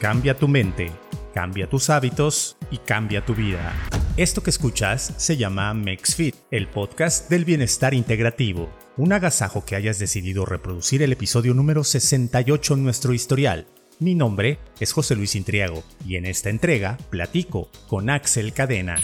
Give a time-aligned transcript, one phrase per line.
[0.00, 0.92] Cambia tu mente,
[1.34, 3.74] cambia tus hábitos y cambia tu vida.
[4.16, 8.70] Esto que escuchas se llama MexFit, el podcast del bienestar integrativo.
[8.96, 13.66] Un agasajo que hayas decidido reproducir el episodio número 68 en nuestro historial.
[13.98, 19.00] Mi nombre es José Luis Intriago y en esta entrega platico con Axel Cadena.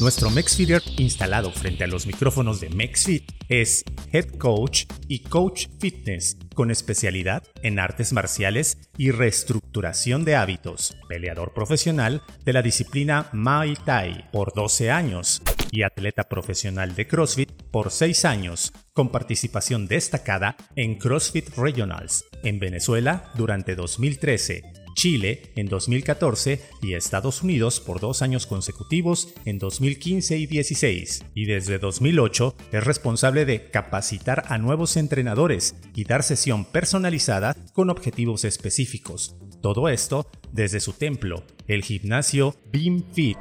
[0.00, 6.36] Nuestro MexFeeder instalado frente a los micrófonos de MexFit es Head Coach y Coach Fitness
[6.54, 13.74] con especialidad en artes marciales y reestructuración de hábitos, peleador profesional de la disciplina Muay
[13.84, 20.56] Thai por 12 años y atleta profesional de CrossFit por 6 años, con participación destacada
[20.76, 28.22] en CrossFit Regionals en Venezuela durante 2013 Chile en 2014 y Estados Unidos por dos
[28.22, 31.24] años consecutivos en 2015 y 16.
[31.34, 37.90] Y desde 2008 es responsable de capacitar a nuevos entrenadores y dar sesión personalizada con
[37.90, 39.36] objetivos específicos.
[39.60, 43.38] Todo esto desde su templo, el gimnasio Beam Fit.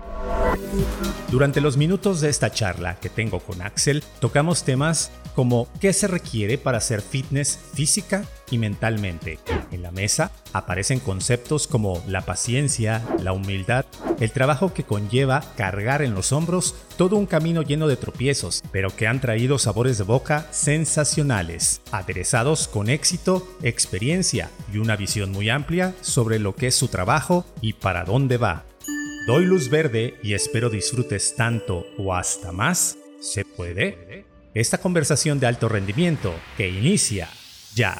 [1.30, 6.08] Durante los minutos de esta charla que tengo con Axel, tocamos temas como qué se
[6.08, 9.40] requiere para hacer fitness física y mentalmente.
[9.72, 13.86] En la mesa aparecen conceptos como la paciencia, la humildad,
[14.20, 18.96] el trabajo que conlleva cargar en los hombros todo un camino lleno de tropiezos, pero
[18.96, 25.50] que han traído sabores de boca sensacionales, aderezados con éxito, experiencia y una visión muy
[25.50, 28.64] amplia sobre lo que es su trabajo y para dónde va.
[29.26, 32.96] Doy luz verde y espero disfrutes tanto o hasta más.
[33.20, 34.26] ¿Se puede?
[34.54, 37.28] Esta conversación de alto rendimiento que inicia
[37.74, 38.00] ya.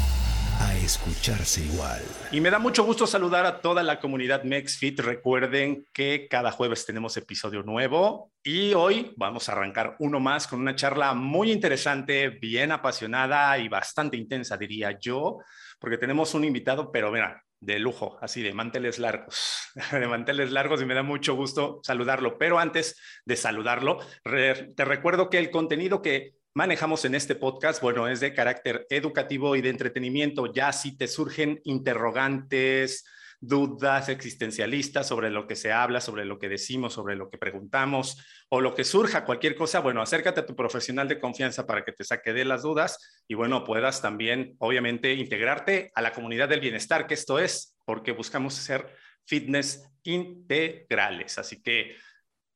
[0.61, 2.01] a escucharse igual.
[2.31, 4.99] Y me da mucho gusto saludar a toda la comunidad MexFit.
[4.99, 10.59] Recuerden que cada jueves tenemos episodio nuevo y hoy vamos a arrancar uno más con
[10.59, 15.39] una charla muy interesante, bien apasionada y bastante intensa, diría yo,
[15.79, 20.81] porque tenemos un invitado, pero mira, de lujo, así de manteles largos, de manteles largos
[20.81, 22.37] y me da mucho gusto saludarlo.
[22.37, 28.07] Pero antes de saludarlo, te recuerdo que el contenido que manejamos en este podcast, bueno,
[28.07, 30.51] es de carácter educativo y de entretenimiento.
[30.53, 33.05] Ya si te surgen interrogantes,
[33.39, 38.23] dudas existencialistas sobre lo que se habla, sobre lo que decimos, sobre lo que preguntamos
[38.49, 41.91] o lo que surja, cualquier cosa, bueno, acércate a tu profesional de confianza para que
[41.91, 46.59] te saque de las dudas y bueno, puedas también, obviamente, integrarte a la comunidad del
[46.59, 48.93] bienestar, que esto es, porque buscamos ser
[49.25, 51.37] fitness integrales.
[51.39, 51.95] Así que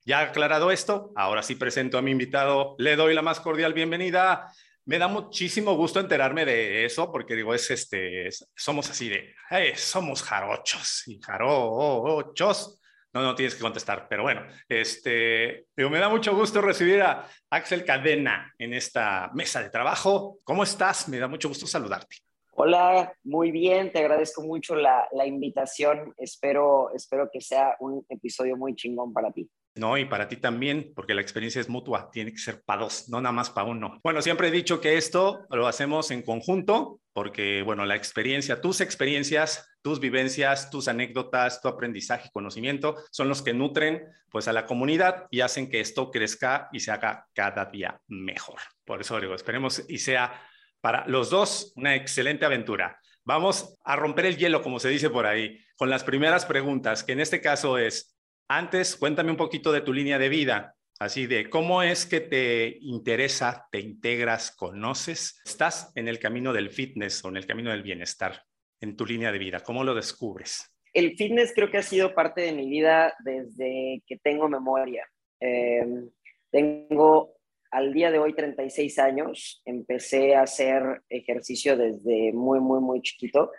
[0.06, 4.52] ya aclarado esto, ahora sí presento a mi invitado, le doy la más cordial bienvenida.
[4.86, 9.34] Me da muchísimo gusto enterarme de eso, porque digo, es este, somos así de,
[9.76, 12.80] somos jarochos y jarochos.
[13.14, 17.28] No, no tienes que contestar, pero bueno, este, digo, me da mucho gusto recibir a
[17.50, 20.38] Axel Cadena en esta mesa de trabajo.
[20.44, 21.10] ¿Cómo estás?
[21.10, 22.18] Me da mucho gusto saludarte.
[22.52, 26.14] Hola, muy bien, te agradezco mucho la, la invitación.
[26.18, 29.50] Espero, espero que sea un episodio muy chingón para ti.
[29.76, 33.10] No, y para ti también, porque la experiencia es mutua, tiene que ser para dos,
[33.10, 34.00] no nada más para uno.
[34.04, 38.80] Bueno, siempre he dicho que esto lo hacemos en conjunto, porque, bueno, la experiencia, tus
[38.80, 44.54] experiencias, tus vivencias, tus anécdotas, tu aprendizaje y conocimiento son los que nutren pues a
[44.54, 48.60] la comunidad y hacen que esto crezca y se haga cada día mejor.
[48.86, 50.42] Por eso digo, esperemos y sea
[50.82, 53.00] para los dos una excelente aventura.
[53.24, 57.14] Vamos a romper el hielo, como se dice por ahí, con las primeras preguntas, que
[57.14, 58.15] en este caso es,
[58.48, 62.78] antes, cuéntame un poquito de tu línea de vida, así de cómo es que te
[62.82, 67.84] interesa, te integras, conoces, estás en el camino del fitness o en el camino del
[67.84, 68.44] bienestar,
[68.82, 70.72] en tu línea de vida, ¿cómo lo descubres?
[70.94, 75.06] El fitness creo que ha sido parte de mi vida desde que tengo memoria.
[75.42, 76.10] Em,
[76.50, 77.36] tengo
[77.72, 83.52] al día de hoy 36 años, empecé a hacer ejercicio desde muy, muy, muy chiquito.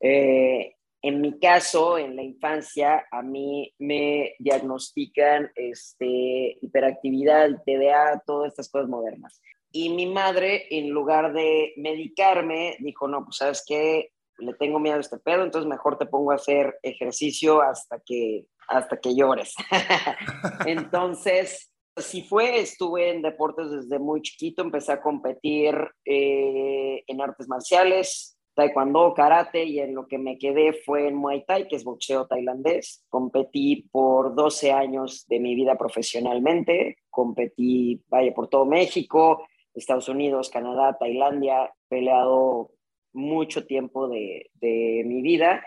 [0.00, 8.48] Eh, en mi caso, en la infancia, a mí me diagnostican este, hiperactividad, TDA, todas
[8.48, 9.40] estas cosas modernas.
[9.72, 14.96] Y mi madre, en lugar de medicarme, dijo, no, pues sabes qué, le tengo miedo
[14.96, 19.54] a este pedo, entonces mejor te pongo a hacer ejercicio hasta que, hasta que llores.
[20.66, 25.74] entonces, así fue, estuve en deportes desde muy chiquito, empecé a competir
[26.04, 31.44] eh, en artes marciales, taekwondo, karate y en lo que me quedé fue en Muay
[31.46, 33.06] Thai, que es boxeo tailandés.
[33.08, 40.50] Competí por 12 años de mi vida profesionalmente, competí, vaya, por todo México, Estados Unidos,
[40.50, 42.72] Canadá, Tailandia, peleado
[43.14, 45.64] mucho tiempo de, de mi vida.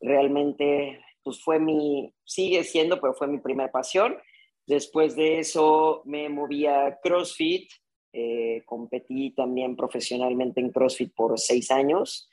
[0.00, 4.16] Realmente, pues fue mi, sigue siendo, pero fue mi primera pasión.
[4.66, 7.68] Después de eso me moví a CrossFit,
[8.12, 12.27] eh, competí también profesionalmente en CrossFit por seis años.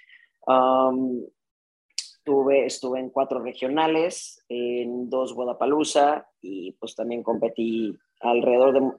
[2.24, 8.92] Tuve, estuve en cuatro regionales, en dos Guadalajara y pues también competí alrededor de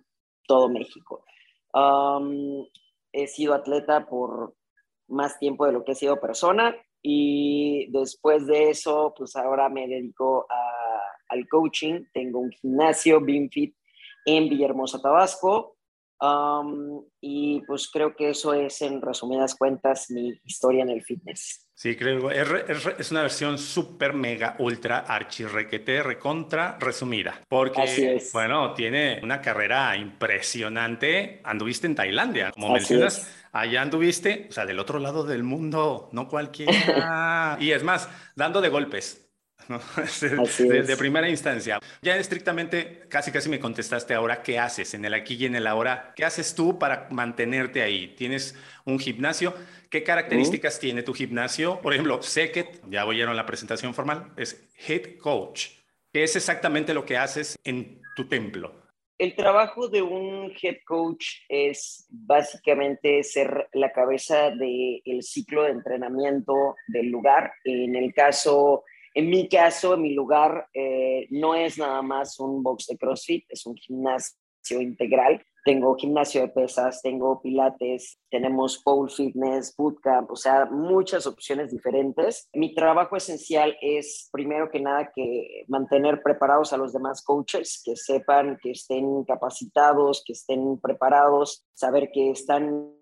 [0.46, 1.25] todo México.
[3.12, 4.54] he sido atleta por
[5.08, 9.87] más tiempo de lo que he sido persona y después de eso, pues ahora me
[9.87, 10.46] dedico
[11.28, 12.04] al coaching.
[12.12, 13.76] Tengo un gimnasio, BeamFit,
[14.25, 15.75] en Villahermosa, Tabasco
[17.21, 21.67] y pues creo que eso es, en resumidas cuentas, mi historia en el fitness.
[21.75, 22.31] Sí, creo.
[22.31, 22.49] Es,
[22.99, 27.43] es, una versión súper, mega, ultra, archirrequete, recontra, resumida.
[27.49, 31.43] Porque, bueno, tiene una carrera impresionante.
[31.45, 33.31] Anduviste en Tailandia, como mencionas.
[33.53, 37.57] Allá anduviste, o sea, del otro lado del mundo, no cualquiera.
[37.61, 39.25] y es más, dando de golpes.
[40.88, 41.79] de, primera instancia.
[42.03, 45.67] Ya estrictamente, casi casi me contestaste ahora, ¿qué haces en el aquí y en el
[45.67, 46.12] ahora?
[46.14, 48.14] ¿Qué haces tú para mantenerte ahí?
[48.17, 48.55] ¿Tienes
[48.85, 49.55] un gimnasio?
[49.91, 51.81] ¿Qué características tiene tu gimnasio?
[51.81, 55.69] Por ejemplo, sé que, ya oyeron la presentación formal, es Head Coach.
[56.12, 58.87] ¿Qué es exactamente lo que haces en tu templo?
[59.19, 66.76] El trabajo de un head coach es básicamente ser la cabeza del ciclo de entrenamiento
[66.87, 67.53] del lugar.
[67.64, 68.85] En el caso
[69.17, 73.47] en mi caso, en mi lugar, eh, no es nada más un box de CrossFit,
[73.49, 75.43] es un gimnasio integral.
[75.65, 82.51] Tengo gimnasio de pesas, tengo pilates, tenemos pole fitness, bootcamp, o sea, muchas opciones diferentes.
[82.53, 87.97] Mi trabajo esencial es, primero que nada, que mantener preparados a los demás coaches, que
[87.97, 92.93] sepan que estén capacitados, que estén preparados, saber que están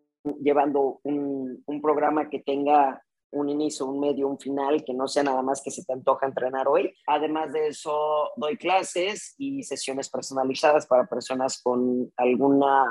[0.40, 3.03] llevando un, un programa que tenga
[3.34, 6.26] un inicio, un medio, un final, que no sea nada más que se te antoja
[6.26, 6.94] entrenar hoy.
[7.06, 12.84] Además de eso, doy clases y sesiones personalizadas para personas con alguna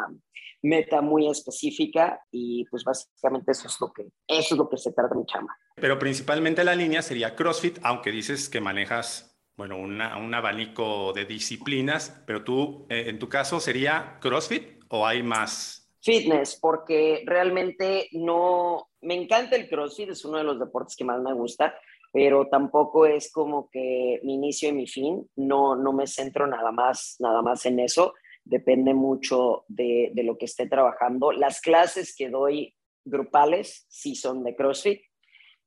[0.61, 4.93] meta muy específica y pues básicamente eso es lo que, eso es lo que se
[4.93, 5.55] trata mi chama.
[5.75, 11.25] Pero principalmente la línea sería CrossFit, aunque dices que manejas, bueno, una, un abanico de
[11.25, 15.82] disciplinas, pero tú, eh, en tu caso, ¿sería CrossFit o hay más?
[16.03, 21.21] Fitness, porque realmente no, me encanta el CrossFit, es uno de los deportes que más
[21.21, 21.73] me gusta,
[22.11, 26.71] pero tampoco es como que mi inicio y mi fin, no, no me centro nada
[26.71, 28.13] más, nada más en eso,
[28.43, 31.31] depende mucho de, de lo que esté trabajando.
[31.31, 35.01] Las clases que doy grupales sí son de CrossFit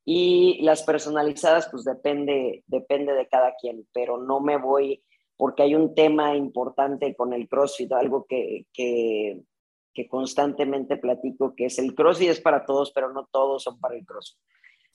[0.04, 5.02] y las personalizadas pues depende, depende de cada quien, pero no me voy
[5.36, 9.40] porque hay un tema importante con el CrossFit, algo que, que
[9.96, 13.96] que constantemente platico, que es el CrossFit es para todos, pero no todos son para
[13.96, 14.38] el CrossFit.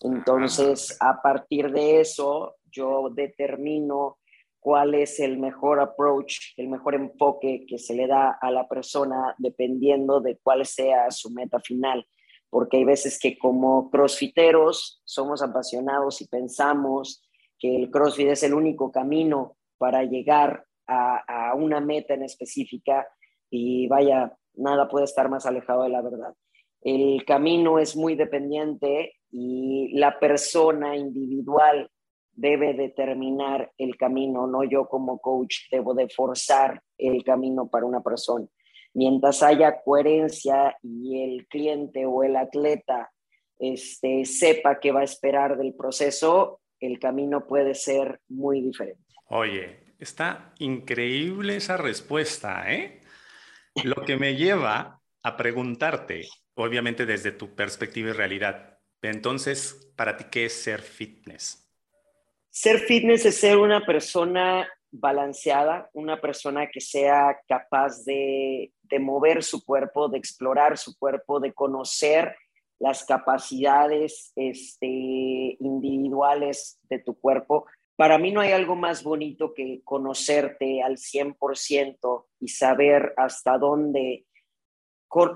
[0.01, 4.19] Entonces, a partir de eso, yo determino
[4.59, 9.33] cuál es el mejor approach, el mejor enfoque que se le da a la persona
[9.39, 12.06] dependiendo de cuál sea su meta final.
[12.51, 17.24] Porque hay veces que como crossfiteros somos apasionados y pensamos
[17.57, 23.08] que el crossfit es el único camino para llegar a, a una meta en específica
[23.50, 26.34] y vaya, nada puede estar más alejado de la verdad.
[26.81, 31.89] El camino es muy dependiente y la persona individual
[32.34, 38.01] debe determinar el camino, no yo como coach debo de forzar el camino para una
[38.01, 38.48] persona.
[38.93, 43.12] Mientras haya coherencia y el cliente o el atleta
[43.60, 49.03] este, sepa qué va a esperar del proceso, el camino puede ser muy diferente.
[49.27, 53.00] Oye, está increíble esa respuesta, ¿eh?
[53.84, 60.25] Lo que me lleva a preguntarte, obviamente desde tu perspectiva y realidad, entonces, para ti,
[60.32, 61.68] ¿qué es ser fitness?
[62.50, 69.63] Ser fitness es ser una persona balanceada, una persona que sea capaz de, mover su
[69.63, 72.36] cuerpo, de explorar su cuerpo, de conocer
[72.78, 77.66] las capacidades este, individuales de tu cuerpo,
[78.01, 84.25] para mí no hay algo más bonito que conocerte al 100% y saber hasta dónde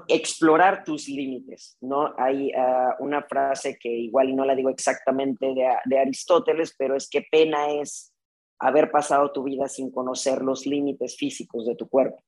[0.07, 2.15] explorar tus límites, ¿no?
[2.17, 7.07] Hay ah, una frase que igual no la digo exactamente de, de Aristóteles, pero es
[7.07, 8.11] que pena es
[8.57, 12.23] haber pasado tu vida sin conocer los límites físicos de tu cuerpo.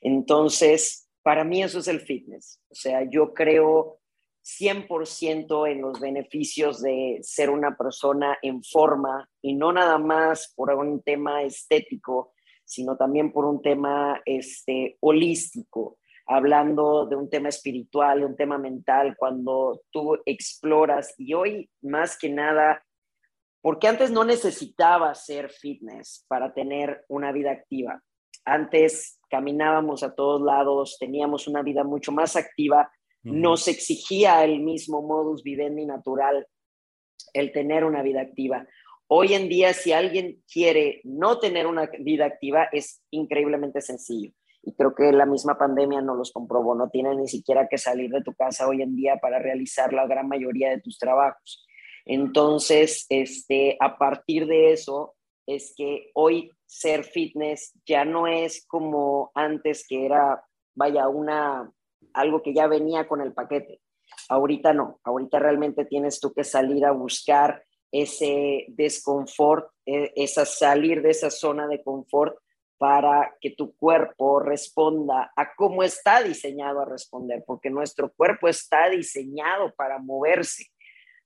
[0.00, 2.60] Entonces, para mí eso es el fitness.
[2.70, 3.98] O sea, yo creo
[4.42, 10.74] 100% en los beneficios de ser una persona en forma y no nada más por
[10.74, 12.32] un tema estético,
[12.64, 19.16] sino también por un tema este, holístico, hablando de un tema espiritual, un tema mental,
[19.18, 22.84] cuando tú exploras y hoy más que nada,
[23.60, 28.00] porque antes no necesitaba ser fitness para tener una vida activa.
[28.44, 32.90] Antes caminábamos a todos lados, teníamos una vida mucho más activa,
[33.22, 36.46] nos exigía el mismo modus vivendi natural
[37.32, 38.66] el tener una vida activa.
[39.08, 44.32] Hoy en día, si alguien quiere no tener una vida activa, es increíblemente sencillo.
[44.62, 46.74] Y creo que la misma pandemia no los comprobó.
[46.74, 50.06] No tienes ni siquiera que salir de tu casa hoy en día para realizar la
[50.06, 51.66] gran mayoría de tus trabajos.
[52.04, 55.14] Entonces, este, a partir de eso,
[55.46, 61.70] es que hoy ser fitness ya no es como antes que era, vaya, una,
[62.12, 63.80] algo que ya venía con el paquete.
[64.28, 71.02] Ahorita no, ahorita realmente tienes tú que salir a buscar ese desconfort, e, esa salir
[71.02, 72.36] de esa zona de confort
[72.78, 78.88] para que tu cuerpo responda a cómo está diseñado a responder, porque nuestro cuerpo está
[78.88, 80.66] diseñado para moverse,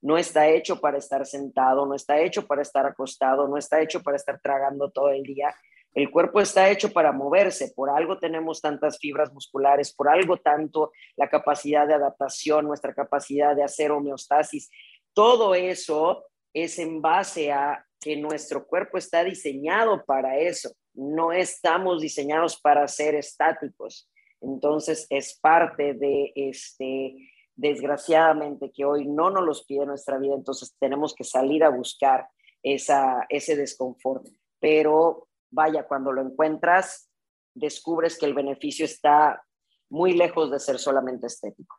[0.01, 4.03] no está hecho para estar sentado, no está hecho para estar acostado, no está hecho
[4.03, 5.55] para estar tragando todo el día.
[5.95, 10.91] El cuerpo está hecho para moverse, por algo tenemos tantas fibras musculares, por algo tanto
[11.15, 14.69] la capacidad de adaptación, nuestra capacidad de hacer homeostasis.
[15.13, 20.69] Todo eso es en base a que nuestro cuerpo está diseñado para eso.
[20.93, 24.09] No estamos diseñados para ser estáticos.
[24.41, 27.15] Entonces es parte de este,
[27.55, 32.27] desgraciadamente, que hoy no nos los pide nuestra vida, entonces tenemos que salir a buscar
[32.61, 34.27] esa, ese desconfort.
[34.59, 37.09] Pero vaya, cuando lo encuentras,
[37.55, 39.41] descubres que el beneficio está
[39.89, 41.77] muy lejos de ser solamente estético.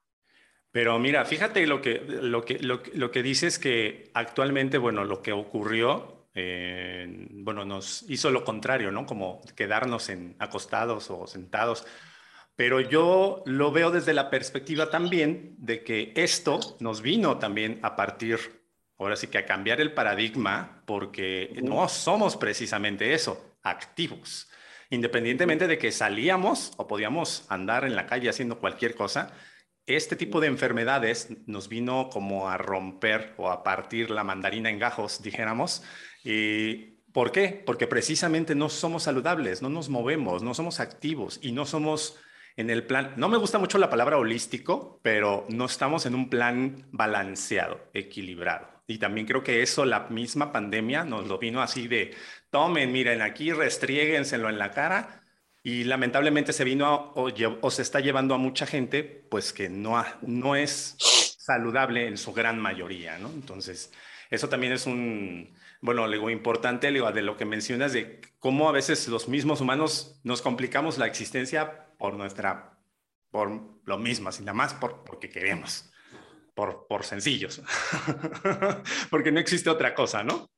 [0.73, 5.33] Pero mira, fíjate lo que, lo que, lo, que dices que actualmente, bueno, lo que
[5.33, 9.07] ocurrió, eh, bueno, nos hizo lo contrario, ¿no?
[9.07, 11.87] Como quedarnos en, acostados o sentados.
[12.57, 17.97] Pero yo lo veo desde la perspectiva también de que esto nos vino también a
[17.97, 18.39] partir,
[18.99, 24.49] ahora sí que a cambiar el paradigma, porque no somos precisamente eso, activos.
[24.91, 29.33] Independientemente de que salíamos o podíamos andar en la calle haciendo cualquier cosa,
[29.87, 34.79] este tipo de enfermedades nos vino como a romper o a partir la mandarina en
[34.79, 35.83] gajos, dijéramos.
[36.25, 37.63] ¿Y ¿Por qué?
[37.65, 42.19] Porque precisamente no somos saludables, no nos movemos, no somos activos y no somos
[42.57, 46.29] en el plan, no me gusta mucho la palabra holístico, pero no estamos en un
[46.29, 48.69] plan balanceado, equilibrado.
[48.87, 52.15] Y también creo que eso, la misma pandemia nos lo vino así de,
[52.51, 55.23] tomen, miren, aquí restriéguenselo en la cara
[55.63, 60.55] y lamentablemente se vino o, se está llevando a mucha gente, pues que no, no
[60.55, 60.95] es
[61.39, 63.29] saludable en su gran mayoría, ¿no?
[63.31, 63.93] Entonces,
[64.31, 68.73] eso también es un, bueno, algo importante, digo, de lo que mencionas, de cómo a
[68.73, 72.79] veces los mismos humanos nos complicamos la existencia por nuestra,
[73.31, 75.91] por lo mismo, así nada más por, porque queremos,
[76.55, 77.63] por, por sencillos,
[79.11, 80.49] porque no existe otra cosa, ¿no?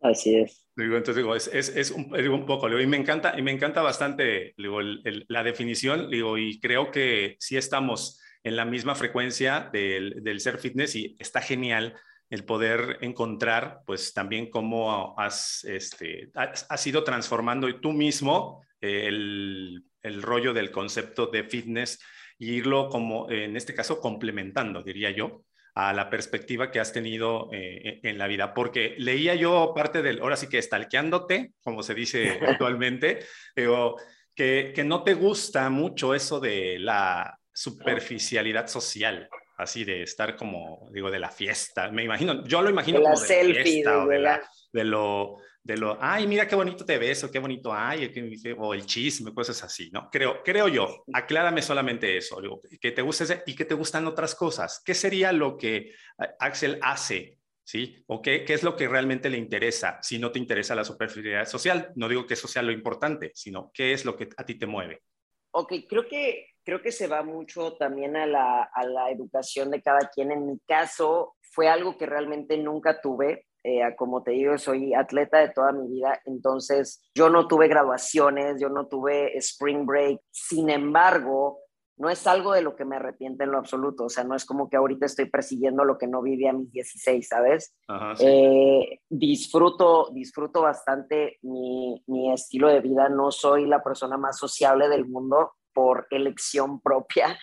[0.00, 0.67] Así es.
[0.78, 6.38] Entonces digo, es, un, poco, y me encanta, y me encanta bastante la definición, digo,
[6.38, 11.94] y creo que sí estamos en la misma frecuencia del, ser fitness y está genial
[12.30, 20.22] el poder encontrar, pues también cómo has, este, has, ido transformando tú mismo el, el
[20.22, 21.98] rollo del concepto de fitness
[22.38, 25.42] y irlo como, en este caso, complementando, diría yo,
[25.78, 30.20] a la perspectiva que has tenido eh, en la vida, porque leía yo parte del,
[30.20, 33.20] ahora sí que estalqueándote, como se dice actualmente,
[33.54, 33.94] pero
[34.34, 40.90] que, que no te gusta mucho eso de la superficialidad social, así de estar como,
[40.92, 41.92] digo, de la fiesta.
[41.92, 44.42] Me imagino, yo lo imagino como de la fiesta o de, la,
[44.72, 45.36] de, lo,
[45.68, 48.10] de lo, ay, mira qué bonito te ves, o qué bonito hay,
[48.56, 50.08] o el chisme, cosas así, ¿no?
[50.10, 52.40] Creo, creo yo, aclárame solamente eso,
[52.80, 54.80] que te guste y que te gustan otras cosas.
[54.82, 55.92] ¿Qué sería lo que
[56.38, 58.02] Axel hace, sí?
[58.06, 61.44] ¿O qué, qué es lo que realmente le interesa si no te interesa la superficialidad
[61.44, 61.92] social?
[61.96, 64.64] No digo que eso sea lo importante, sino qué es lo que a ti te
[64.64, 65.02] mueve.
[65.50, 69.82] Ok, creo que, creo que se va mucho también a la, a la educación de
[69.82, 70.32] cada quien.
[70.32, 75.38] En mi caso, fue algo que realmente nunca tuve eh, como te digo, soy atleta
[75.38, 80.70] de toda mi vida, entonces yo no tuve graduaciones, yo no tuve spring break, sin
[80.70, 81.60] embargo,
[81.96, 84.44] no es algo de lo que me arrepiente en lo absoluto, o sea, no es
[84.44, 87.74] como que ahorita estoy persiguiendo lo que no viví a mis 16, ¿sabes?
[88.20, 94.88] Eh, disfruto, disfruto bastante mi, mi estilo de vida, no soy la persona más sociable
[94.88, 97.36] del mundo por elección propia,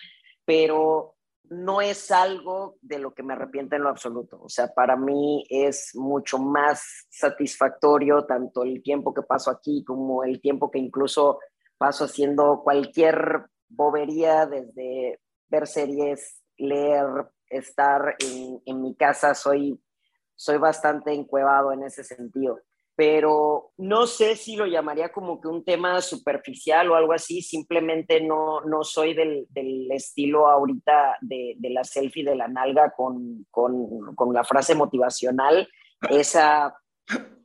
[0.46, 1.15] pero
[1.50, 4.40] no es algo de lo que me arrepiento en lo absoluto.
[4.42, 10.24] O sea, para mí es mucho más satisfactorio tanto el tiempo que paso aquí como
[10.24, 11.38] el tiempo que incluso
[11.78, 17.06] paso haciendo cualquier bobería, desde ver series, leer,
[17.48, 19.34] estar en, mi casa.
[19.34, 19.80] Soy,
[20.34, 22.60] soy bastante encuevado en ese sentido
[22.96, 28.22] pero no sé si lo llamaría como que un tema superficial o algo así, simplemente
[28.22, 33.46] no, no soy del, del estilo ahorita de, de, la selfie de la nalga con,
[33.50, 35.68] con, con la frase motivacional,
[36.08, 36.74] Esa,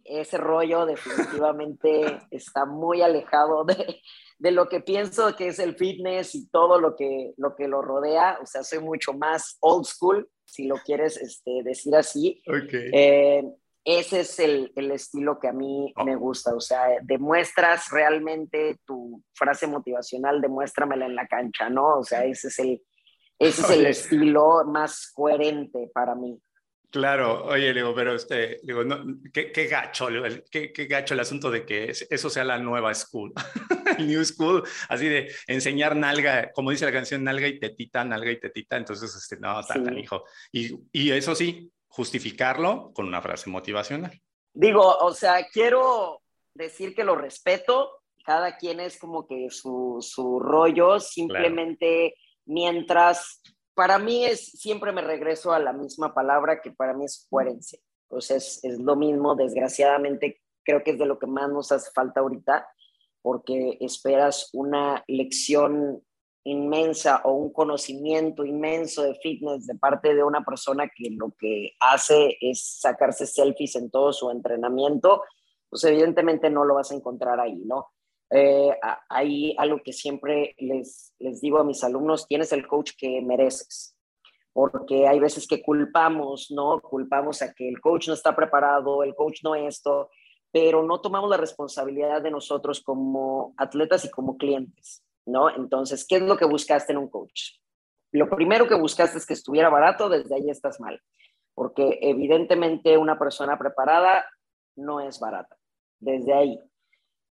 [0.05, 3.99] ese rollo definitivamente está muy alejado de,
[4.39, 7.81] de, lo que pienso que es el fitness y todo lo que lo, que lo
[7.81, 12.41] rodea, o sea, soy mucho más old school, si lo quieres este, decir así.
[12.47, 12.89] Okay.
[12.93, 13.43] Eh,
[13.83, 19.23] ese es el, el, estilo que a mí me gusta, o sea, demuestras realmente tu
[19.33, 21.99] frase motivacional, demuéstramela en la cancha, ¿no?
[21.99, 22.81] O sea, ese es el,
[23.39, 26.39] ese es el estilo más coherente para mí.
[26.91, 30.09] Claro, oye, digo, pero este, digo, no, qué, qué, gacho,
[30.51, 33.31] qué, qué, gacho el asunto de que eso sea la nueva school,
[33.97, 38.29] el new school, así de enseñar nalga, como dice la canción, nalga y tetita, nalga
[38.29, 40.01] y tetita, entonces, este, no, tan, sí.
[40.01, 40.25] hijo.
[40.51, 44.19] Y, y eso sí, justificarlo con una frase motivacional.
[44.53, 46.21] Digo, o sea, quiero
[46.53, 47.91] decir que lo respeto,
[48.25, 53.41] cada quien es como que su, su rollo, simplemente mientras,
[53.73, 57.79] para mí es, siempre me regreso a la misma palabra que para mí es coherencia.
[58.07, 61.71] O sea, es, es lo mismo, desgraciadamente creo que es de lo que más nos
[61.71, 62.67] hace falta ahorita,
[63.21, 66.03] porque esperas una lección
[66.43, 71.73] inmensa o un conocimiento inmenso de fitness de parte de una persona que lo que
[71.79, 75.23] hace es sacarse selfies en todo su entrenamiento,
[75.69, 77.87] pues evidentemente no lo vas a encontrar ahí, ¿no?
[78.29, 78.71] Eh,
[79.09, 83.95] hay algo que siempre les, les digo a mis alumnos, tienes el coach que mereces,
[84.53, 86.81] porque hay veces que culpamos, ¿no?
[86.81, 90.09] Culpamos a que el coach no está preparado, el coach no esto,
[90.51, 95.03] pero no tomamos la responsabilidad de nosotros como atletas y como clientes.
[95.25, 95.49] ¿No?
[95.49, 97.57] Entonces, ¿qué es lo que buscaste en un coach?
[98.11, 101.01] Lo primero que buscaste es que estuviera barato, desde ahí estás mal,
[101.53, 104.25] porque evidentemente una persona preparada
[104.75, 105.57] no es barata,
[105.99, 106.59] desde ahí.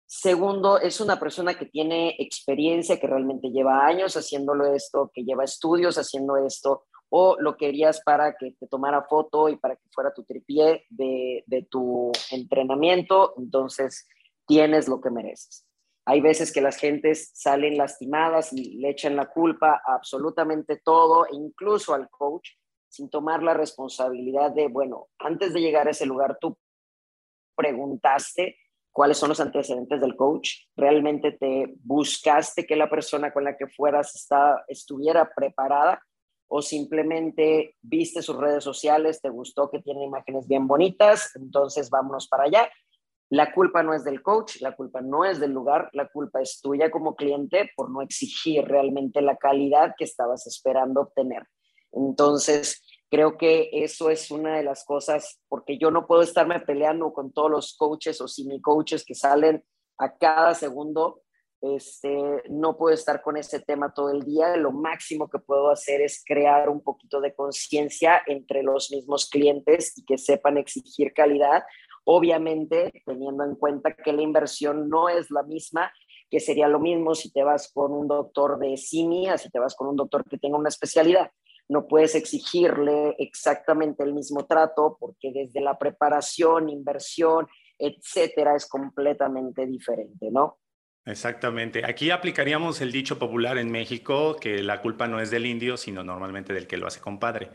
[0.07, 5.45] Segundo, es una persona que tiene experiencia, que realmente lleva años haciéndolo esto, que lleva
[5.45, 10.15] estudios haciendo esto, o lo querías para que te tomara foto y para que fuera
[10.15, 14.07] tu tripié de, de tu entrenamiento, entonces
[14.47, 15.67] tienes lo que mereces.
[16.05, 21.27] Hay veces que las gentes salen lastimadas y le echan la culpa a absolutamente todo,
[21.27, 22.51] e incluso al coach,
[22.89, 26.59] sin tomar la responsabilidad de, bueno, antes de llegar a ese lugar, tú
[27.57, 28.57] preguntaste
[28.91, 33.69] cuáles son los antecedentes del coach, realmente te buscaste que la persona con la que
[33.69, 36.03] fueras está, estuviera preparada
[36.49, 42.29] o simplemente viste sus redes sociales, te gustó que tiene imágenes bien bonitas, entonces vámonos
[42.29, 42.71] para allá
[43.33, 46.61] la culpa no es del coach, la culpa no es del lugar, la culpa es
[46.61, 51.43] tuya como cliente por no exigir realmente la calidad que estabas esperando obtener.
[51.93, 57.11] Entonces, creo que eso es una de las cosas, porque yo no puedo estarme peleando
[57.15, 59.65] con todos los coaches o semi coaches que salen
[59.97, 61.23] a cada segundo.
[61.63, 64.59] Este, no puedo estar con ese tema todo el día.
[64.59, 69.97] Lo máximo que puedo hacer es crear un poquito de conciencia entre los mismos clientes
[69.97, 71.63] y que sepan exigir calidad
[72.05, 75.93] Obviamente, teniendo en cuenta que la inversión no es la misma,
[76.31, 79.75] que sería lo mismo si te vas con un doctor de simia, si te vas
[79.75, 81.31] con un doctor que tenga una especialidad.
[81.69, 87.47] No puedes exigirle exactamente el mismo trato porque desde la preparación, inversión,
[87.79, 90.59] etcétera, es completamente diferente, ¿no?
[91.05, 91.85] Exactamente.
[91.85, 96.05] Aquí aplicaríamos el dicho popular en México que la culpa no es del indio, sino
[96.05, 97.51] normalmente del que lo hace compadre.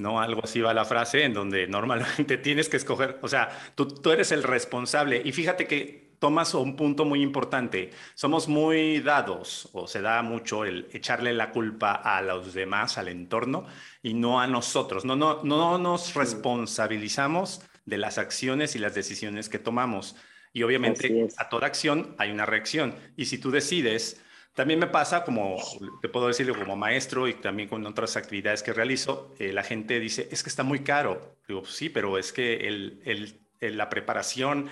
[0.00, 0.20] ¿No?
[0.20, 4.10] Algo así va la frase, en donde normalmente tienes que escoger, o sea, tú, tú,
[4.10, 5.22] eres el responsable.
[5.24, 7.90] Y fíjate que tomas un punto muy importante.
[8.14, 13.08] Somos muy dados, o se da mucho el echarle la culpa a los demás, al
[13.08, 13.66] entorno,
[14.02, 15.04] y no a nosotros.
[15.04, 20.16] No, no, no nos responsabilizamos de las acciones y las decisiones que tomamos.
[20.52, 22.94] Y obviamente a toda acción hay una reacción.
[23.16, 24.20] Y si tú decides
[24.54, 25.56] también me pasa, como
[26.02, 30.00] te puedo decir, como maestro y también con otras actividades que realizo, eh, la gente
[30.00, 31.36] dice, es que está muy caro.
[31.46, 34.68] Digo, sí, pero es que el, el, la preparación,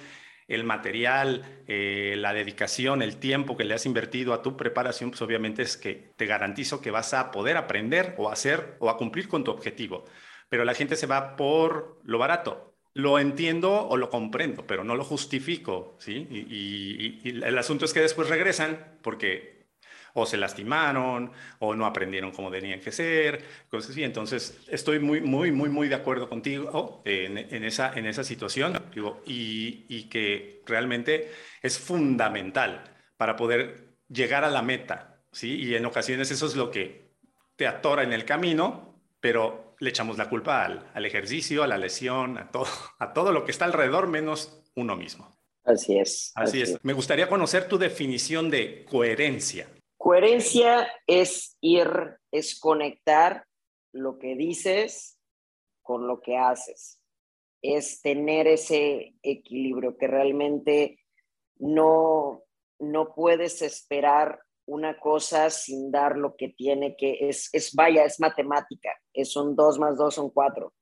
[0.48, 5.22] el material, eh, la dedicación, el tiempo que le has invertido a tu preparación, pues
[5.22, 9.28] obviamente es que te garantizo que vas a poder aprender o hacer o a cumplir
[9.28, 10.04] con tu objetivo.
[10.48, 12.74] Pero la gente se va por lo barato.
[12.94, 16.26] Lo entiendo o lo comprendo, pero no lo justifico, ¿sí?
[16.30, 19.57] Y, y, y el asunto es que después regresan porque
[20.14, 24.04] o se lastimaron, o no aprendieron como tenían que ser, cosas así.
[24.04, 28.78] Entonces, estoy muy, muy, muy, muy de acuerdo contigo en, esa, en esa situación
[29.26, 31.30] y, y que realmente
[31.62, 32.84] es fundamental
[33.16, 35.56] para poder llegar a la meta, ¿sí?
[35.56, 37.08] Y en ocasiones eso es lo que
[37.56, 41.78] te atora en el camino, pero le echamos la culpa al, al ejercicio, a la
[41.78, 42.68] lesión, a todo,
[42.98, 45.36] a todo lo que está alrededor menos uno mismo.
[45.64, 46.32] Así es.
[46.34, 46.78] Así, es.
[46.82, 49.68] Me gustaría conocer tu definición de coherencia.
[49.98, 51.88] Coherencia es ir,
[52.30, 53.44] es conectar
[53.92, 55.18] lo que dices
[55.82, 57.02] con lo que haces.
[57.62, 61.00] Es tener ese equilibrio que realmente
[61.56, 62.44] no,
[62.78, 68.20] no puedes esperar una cosa sin dar lo que tiene que, es, es vaya, es
[68.20, 70.72] matemática, es un 2 más 2 son 4.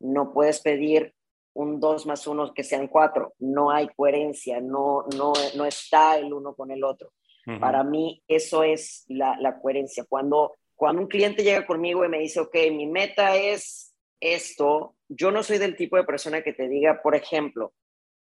[0.00, 1.14] No puedes pedir
[1.54, 3.34] un 2 más 1 que sean 4.
[3.38, 7.12] No hay coherencia, no, no, no está el uno con el otro.
[7.58, 10.04] Para mí eso es la, coherencia.
[10.08, 15.30] Cuando, cuando un cliente llega conmigo y me dice, ok, mi meta es esto, yo
[15.30, 17.72] no soy del tipo de persona que te diga, por ejemplo,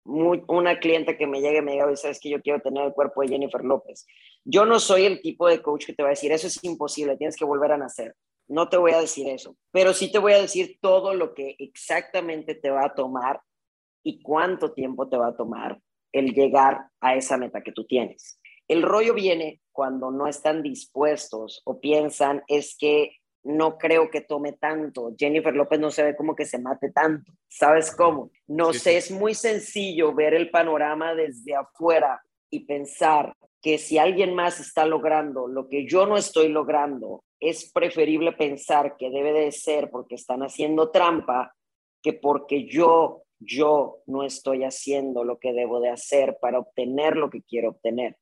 [0.06, 3.22] una cliente que me llegue y me diga, sabes que yo quiero tener el cuerpo
[3.22, 4.08] de Jennifer López.
[4.46, 7.18] Yo no soy el tipo de coach que te va a decir, eso es imposible,
[7.18, 8.16] tienes que volver a nacer.
[8.48, 11.56] No te voy a decir eso, pero sí te voy a decir todo lo que
[11.60, 13.42] exactamente te va a tomar
[14.02, 15.80] y cuánto tiempo te va a tomar
[16.12, 18.39] el llegar a esa meta que tú tienes.
[18.70, 24.54] El rollo viene cuando no están dispuestos o piensan es que no creo que tome
[24.54, 25.14] tanto.
[25.18, 27.32] Jennifer López no se ve como que se mate tanto.
[27.48, 28.30] ¿Sabes cómo?
[28.48, 34.36] No sé, es muy sencillo ver el panorama desde afuera y pensar que si alguien
[34.36, 39.52] más está logrando lo que yo no estoy logrando, es preferible pensar que debe de
[39.52, 41.56] ser porque están haciendo trampa
[42.02, 47.30] que porque yo, yo no estoy haciendo lo que debo de hacer para obtener lo
[47.30, 48.16] que quiero obtener.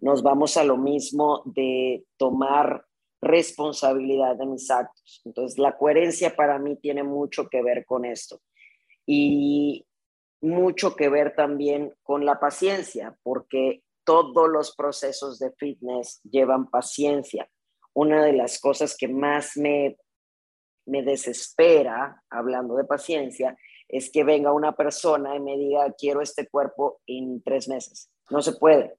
[0.00, 2.84] Nos vamos a lo mismo de tomar
[3.20, 5.22] responsabilidad de mis actos.
[5.24, 8.40] Entonces, la coherencia para mí tiene mucho que ver con esto
[9.06, 9.86] y
[10.40, 17.48] mucho que ver también con la paciencia, porque todos los procesos de fitness llevan paciencia.
[17.94, 19.96] Una de las cosas que más me,
[20.86, 23.56] me desespera, hablando de paciencia,
[23.88, 28.10] es que venga una persona y me diga, quiero este cuerpo en tres meses.
[28.30, 28.96] No se puede.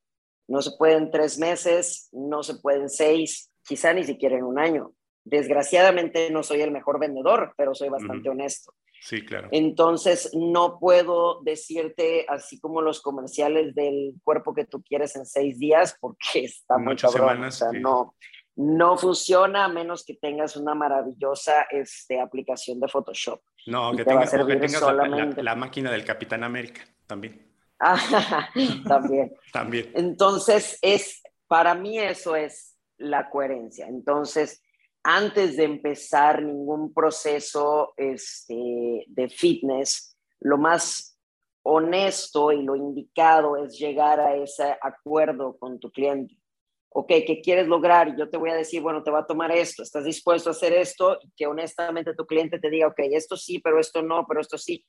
[0.48, 4.44] No se puede en tres meses, no se puede en seis, quizá ni siquiera en
[4.44, 4.92] un año.
[5.24, 8.74] Desgraciadamente no soy el mejor vendedor, pero soy bastante honesto.
[9.02, 9.50] Sí, claro.
[9.52, 15.60] Entonces, no puedo decirte así como los comerciales del cuerpo que tú quieres en seis
[15.60, 17.44] días, porque está muy cabrón.
[17.44, 18.16] o sea, no,
[18.56, 23.42] no funciona a menos que tengas una maravillosa este, aplicación de Photoshop.
[23.68, 25.44] No, que, tengas, solamente...
[25.44, 27.55] la, máquina del Capitán América también.
[28.88, 29.34] también.
[29.52, 29.92] también.
[29.96, 33.88] Entonces, es, para mí eso es la coherencia.
[33.88, 34.62] Entonces,
[35.04, 41.20] antes de empezar ningún proceso este, de fitness, lo más
[41.64, 46.36] honesto y lo indicado es llegar a ese acuerdo con tu cliente.
[46.90, 48.16] Ok, ¿qué quieres lograr?
[48.18, 50.74] Yo te voy a decir, bueno, te va a tomar esto, estás dispuesto a hacer
[50.74, 54.42] esto y que honestamente tu cliente te diga, ok, esto sí, pero esto no, pero
[54.42, 54.86] esto sí.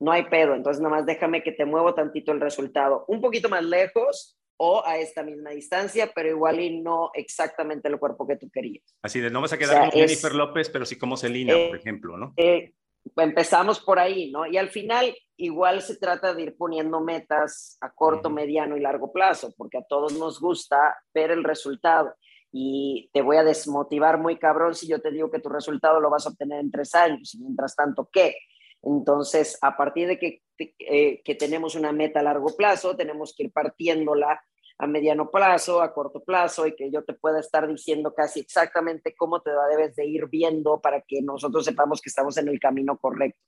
[0.00, 3.04] No hay pedo, entonces nada más déjame que te muevo tantito el resultado.
[3.08, 7.98] Un poquito más lejos, o a esta misma distancia, pero igual y no exactamente el
[7.98, 8.84] cuerpo que tú querías.
[9.02, 12.16] Así de, no vas a quedar como Jennifer López, pero sí como por eh, ejemplo,
[12.16, 12.34] ¿no?
[12.36, 12.74] Eh,
[13.16, 14.46] empezamos por ahí, ¿no?
[14.46, 19.12] Y al final igual se trata de ir poniendo metas a corto, mediano y largo
[19.12, 22.14] plazo, porque a todos nos gusta ver el resultado.
[22.50, 26.10] Y te voy a desmotivar muy cabrón si yo te digo que tu resultado lo
[26.10, 27.34] vas a obtener en tres años.
[27.34, 28.34] Y mientras tanto, ¿qué?
[28.82, 33.44] Entonces, a partir de que, eh, que tenemos una meta a largo plazo, tenemos que
[33.44, 34.40] ir partiéndola
[34.78, 39.14] a mediano plazo, a corto plazo, y que yo te pueda estar diciendo casi exactamente
[39.16, 42.96] cómo te debes de ir viendo para que nosotros sepamos que estamos en el camino
[42.96, 43.40] correcto.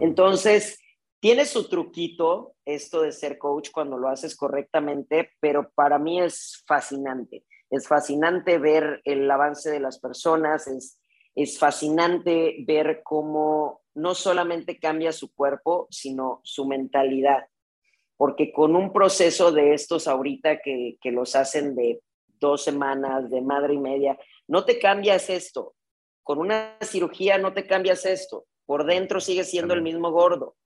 [0.00, 0.78] Entonces,
[1.20, 6.62] tiene su truquito esto de ser coach cuando lo haces correctamente, pero para mí es
[6.66, 7.44] fascinante.
[7.70, 11.00] Es fascinante ver el avance de las personas, es,
[11.34, 17.46] es fascinante ver cómo no solamente cambia su cuerpo, sino su mentalidad.
[18.16, 22.00] Porque con un proceso de estos ahorita que, los hacen de
[22.38, 25.74] dos semanas, de madre y media, no te cambias esto.
[26.22, 28.46] Con una cirugía no te cambias esto.
[28.66, 30.56] Por dentro sigues siendo el mismo gordo.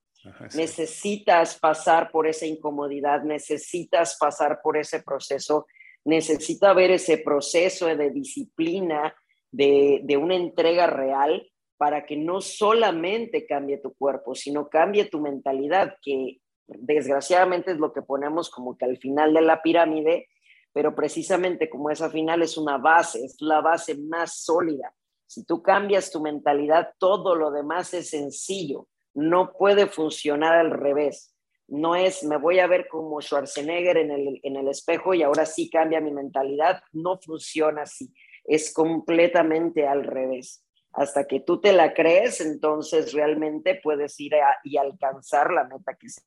[0.54, 5.66] Necesitas pasar por esa incomodidad, necesitas pasar por ese proceso,
[6.04, 9.14] necesita ver ese proceso de disciplina,
[9.50, 15.20] de, de una entrega real para que no solamente cambie tu cuerpo, sino cambie tu
[15.20, 20.28] mentalidad, que desgraciadamente es lo que ponemos como que al final de la pirámide,
[20.72, 24.92] pero precisamente como esa final es una base, es la base más sólida.
[25.26, 28.88] Si tú cambias tu mentalidad, todo lo demás es sencillo.
[29.14, 31.34] No puede funcionar al revés.
[31.68, 35.44] No es, me voy a ver como Schwarzenegger en el, en el espejo y ahora
[35.44, 36.80] sí cambia mi mentalidad.
[36.92, 38.10] No funciona así.
[38.48, 40.64] Es completamente al revés.
[40.92, 44.32] Hasta que tú te la crees, entonces realmente puedes ir
[44.64, 46.24] y alcanzar la meta que sea.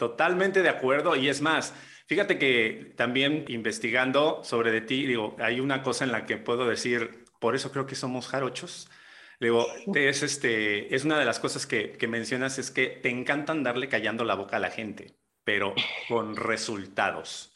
[0.00, 1.14] Totalmente de acuerdo.
[1.14, 1.74] Y es más,
[2.06, 6.66] fíjate que también investigando sobre de ti, digo, hay una cosa en la que puedo
[6.66, 8.90] decir, por eso creo que somos jarochos.
[9.38, 13.62] Digo, es, este, es una de las cosas que, que mencionas, es que te encantan
[13.62, 15.74] darle callando la boca a la gente, pero
[16.08, 17.49] con resultados.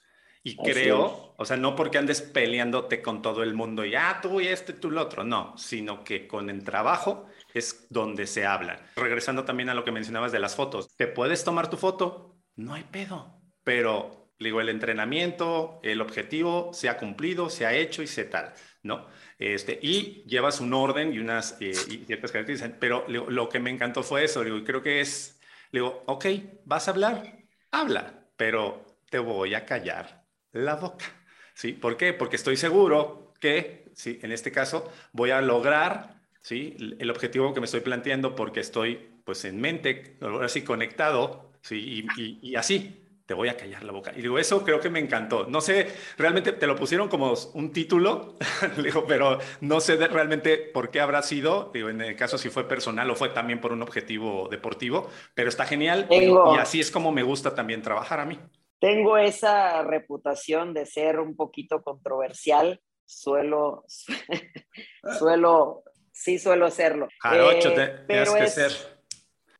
[0.46, 4.42] Y creo, o sea, no porque andes peleándote con todo el mundo y, ah, tú
[4.42, 8.78] y este, tú el otro, no, sino que con el trabajo es donde se habla.
[8.94, 12.34] Regresando también a lo que mencionabas de las fotos, ¿te puedes tomar tu foto?
[12.56, 13.40] no hay pedo.
[13.62, 18.52] Pero, digo, el entrenamiento, el objetivo se ha cumplido, se ha hecho y se tal,
[18.82, 19.06] ¿no?
[19.38, 22.76] Este, y llevas un orden y unas eh, y ciertas características.
[22.78, 25.40] Pero lo que me encantó fue eso, digo, y creo que es,
[25.72, 26.26] digo, ok,
[26.64, 27.38] vas a hablar,
[27.70, 30.23] habla, pero te voy a callar
[30.54, 31.04] la boca,
[31.52, 31.72] ¿sí?
[31.72, 32.14] ¿Por qué?
[32.14, 36.76] Porque estoy seguro que, sí, en este caso, voy a lograr, ¿sí?
[36.98, 42.06] El objetivo que me estoy planteando porque estoy, pues, en mente, ahora sí, conectado ¿sí?
[42.42, 44.12] Y, así, te voy a callar la boca.
[44.14, 45.46] Y digo, eso creo que me encantó.
[45.46, 45.88] No sé,
[46.18, 48.36] realmente te lo pusieron como un título,
[48.82, 52.68] digo, pero no sé realmente por qué habrá sido, digo, en el caso si fue
[52.68, 57.12] personal o fue también por un objetivo deportivo, pero está genial y, así es como
[57.12, 58.38] me gusta también trabajar a mí.
[58.84, 63.86] Tengo esa reputación de ser un poquito controversial, suelo,
[65.18, 67.08] suelo, sí suelo serlo.
[67.18, 68.72] Jarocho, eh, tienes que ser.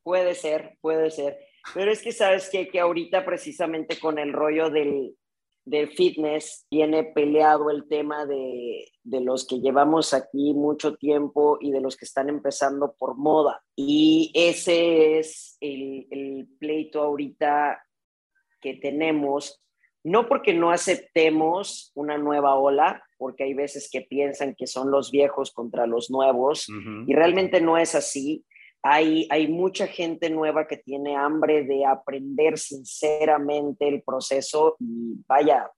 [0.03, 1.39] Puede ser, puede ser.
[1.73, 5.17] Pero es que sabes que, que ahorita precisamente con el rollo del,
[5.65, 11.71] del fitness viene peleado el tema de, de, los que llevamos aquí mucho tiempo y
[11.71, 13.65] de los que están empezando por moda.
[13.75, 17.81] Y ese es el, el pleito ahorita
[18.65, 19.63] que tenemos,
[20.03, 25.13] no porque no aceptemos una nueva ola, porque hay veces que piensan que son los
[25.13, 26.67] viejos contra los nuevos,
[27.07, 28.45] y realmente no es así
[28.87, 35.71] hay, mucha gente nueva que tiene hambre de aprender sinceramente el proceso y vaya,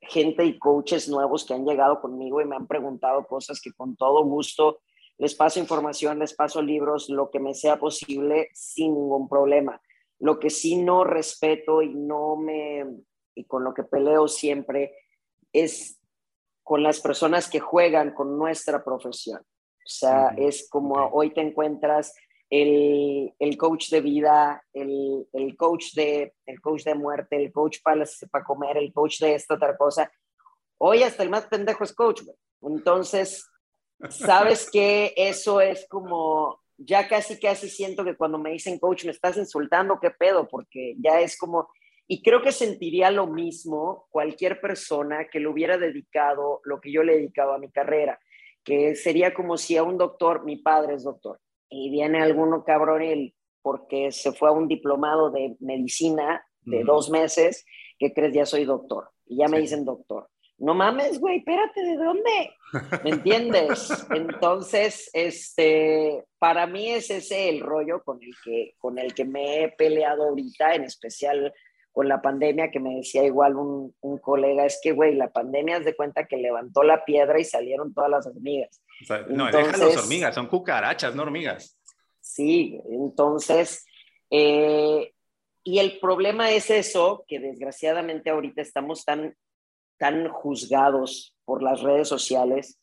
[0.00, 3.96] gente y coaches nuevos que han llegado conmigo y me han preguntado cosas que con
[3.96, 4.80] todo gusto
[5.18, 9.80] les paso información, les paso libros, lo que me sea posible sin ningún problema.
[10.18, 12.84] Lo que sí no respeto y no me
[13.34, 14.94] y con lo que peleo siempre
[15.52, 16.00] es
[16.62, 19.40] con las personas que juegan con nuestra profesión.
[19.40, 22.14] O sea, es como hoy te encuentras
[22.48, 28.44] el, coach de vida, el, coach de, el coach de muerte, el coach para, para
[28.44, 30.10] comer, el coach de esta otra cosa.
[30.78, 32.22] Hoy hasta el más pendejo es coach,
[32.62, 33.46] Entonces,
[34.08, 39.12] sabes que eso es como, ya casi, casi siento que cuando me dicen coach me
[39.12, 41.68] estás insultando, qué pedo, porque ya es como,
[42.06, 47.02] y creo que sentiría lo mismo cualquier persona que le hubiera dedicado lo que yo
[47.02, 48.18] le he dedicado a mi carrera,
[48.64, 53.02] que sería como si a un doctor, mi padre es doctor, y viene alguno cabrón
[53.02, 57.64] y porque se fue a un diplomado de medicina de dos meses,
[57.98, 58.34] que crees?
[58.34, 59.10] Ya soy doctor.
[59.26, 60.28] Y ya me dicen doctor.
[60.58, 62.50] No mames, güey, espérate, ¿de dónde?
[63.02, 64.06] ¿Me entiendes?
[64.10, 69.64] Entonces, este, para mí es ese el rollo con el que, con el que me
[69.64, 71.52] he peleado ahorita, en especial
[71.92, 75.78] con la pandemia, que me decía igual un, un colega, es que, güey, la pandemia
[75.78, 78.80] es de cuenta que levantó la piedra y salieron todas las hormigas
[79.28, 81.78] no, dejan las hormigas, son cucarachas, no hormigas.
[82.20, 83.84] Sí, entonces,
[84.30, 85.12] eh,
[85.62, 89.36] y el problema es eso, que desgraciadamente ahorita estamos tan,
[89.98, 92.80] tan juzgados por las redes sociales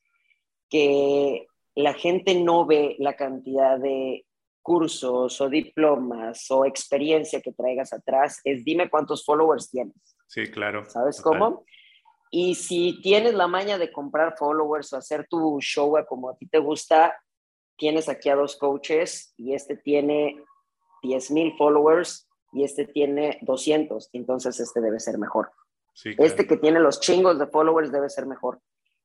[0.70, 4.26] que la gente no ve la cantidad de
[4.62, 9.96] cursos o diplomas o experiencia que traigas atrás, es dime cuántos followers tienes.
[10.28, 10.90] Sí, claro.
[10.90, 11.66] ¿Sabes cómo?
[12.30, 16.48] Y si tienes la maña de comprar followers o hacer tu show como a ti
[16.48, 17.20] te gusta,
[17.76, 20.42] tienes aquí a dos coaches y este tiene
[21.04, 25.52] 10 mil followers y este tiene 200, entonces este debe ser mejor.
[26.04, 28.62] Este que tiene los chingos de followers debe ser mejor.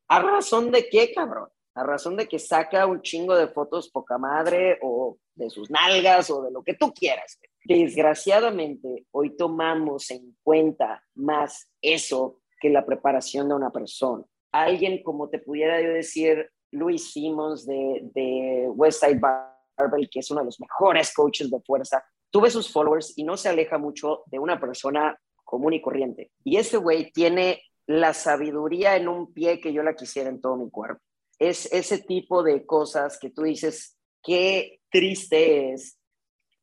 [0.08, 1.48] ¿A razón de qué, cabrón?
[1.74, 6.30] A razón de que saca un chingo de fotos poca madre o de sus nalgas
[6.30, 7.38] o de lo que tú quieras.
[7.64, 14.24] Desgraciadamente, hoy tomamos en cuenta más eso que la preparación de una persona.
[14.52, 20.40] Alguien como te pudiera yo decir, Luis Simmons de, de Westside Barbell, que es uno
[20.40, 24.38] de los mejores coaches de fuerza, tuve sus followers y no se aleja mucho de
[24.38, 26.30] una persona común y corriente.
[26.44, 30.56] Y ese güey tiene la sabiduría en un pie que yo la quisiera en todo
[30.56, 31.00] mi cuerpo.
[31.38, 35.98] Es ese tipo de cosas que tú dices, qué triste es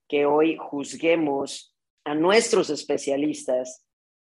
[0.08, 3.86] que hoy juzguemos a nuestros especialistas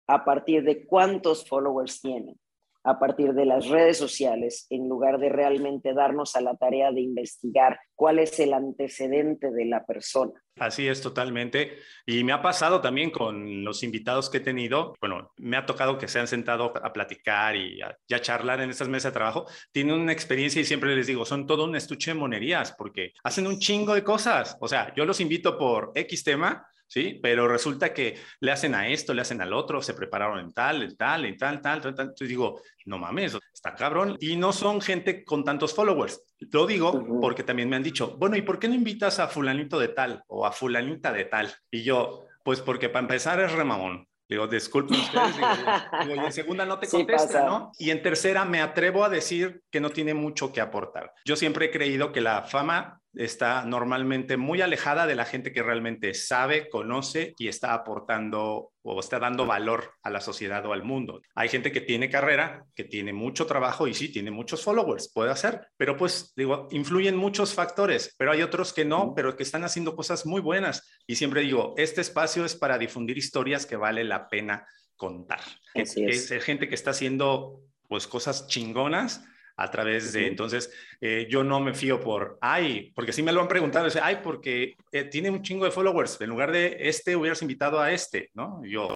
[0.07, 2.39] a partir de cuántos followers tienen
[2.85, 7.01] a partir de las redes sociales en lugar de realmente darnos a la tarea de
[7.01, 10.33] investigar cuál es el antecedente de la persona.
[10.57, 11.79] Así es, totalmente.
[12.05, 14.93] Y me ha pasado también con los invitados que he tenido.
[15.01, 18.87] Bueno, me ha tocado que se han sentado a platicar y a, charlar en estas
[18.87, 19.47] mesas de trabajo.
[19.71, 23.47] Tienen una experiencia y siempre les digo, son todo un estuche de monerías porque hacen
[23.47, 24.57] un chingo de cosas.
[24.61, 27.19] O sea, yo los invito por X tema ¿sí?
[27.21, 30.83] Pero resulta que le hacen a esto, le hacen al otro, se prepararon en tal,
[30.83, 34.17] en tal, en tal, tal, tal, Entonces digo, no mames, está cabrón.
[34.19, 36.21] Y no son gente con tantos followers.
[36.51, 39.79] Lo digo porque también me han dicho, bueno, ¿y por qué no invitas a fulanito
[39.79, 41.53] de tal o a fulanita de tal?
[41.71, 44.07] Y yo, pues porque para empezar es remamón.
[44.27, 45.35] Digo, disculpen ustedes.
[45.37, 47.71] Digo, y en segunda no te contesta, ¿no?
[47.77, 51.13] Y en tercera me atrevo a decir que no tiene mucho que aportar.
[51.25, 55.63] Yo siempre he creído que la fama está normalmente muy alejada de la gente que
[55.63, 60.83] realmente sabe, conoce y está aportando o está dando valor a la sociedad o al
[60.83, 61.21] mundo.
[61.33, 65.31] Hay gente que tiene carrera, que tiene mucho trabajo y sí, tiene muchos followers, puede
[65.31, 69.63] hacer, pero pues digo, influyen muchos factores, pero hay otros que no, pero que están
[69.63, 70.87] haciendo cosas muy buenas.
[71.07, 75.41] Y siempre digo, este espacio es para difundir historias que vale la pena contar.
[75.73, 75.97] es.
[75.97, 79.23] es gente que está haciendo pues cosas chingonas
[79.57, 83.41] a través de, entonces, eh, yo no me fío por, ay, porque sí me lo
[83.41, 87.15] han preguntado, dice, ay, porque eh, tiene un chingo de followers, en lugar de este
[87.15, 88.61] hubieras invitado a este, ¿no?
[88.65, 88.95] yo,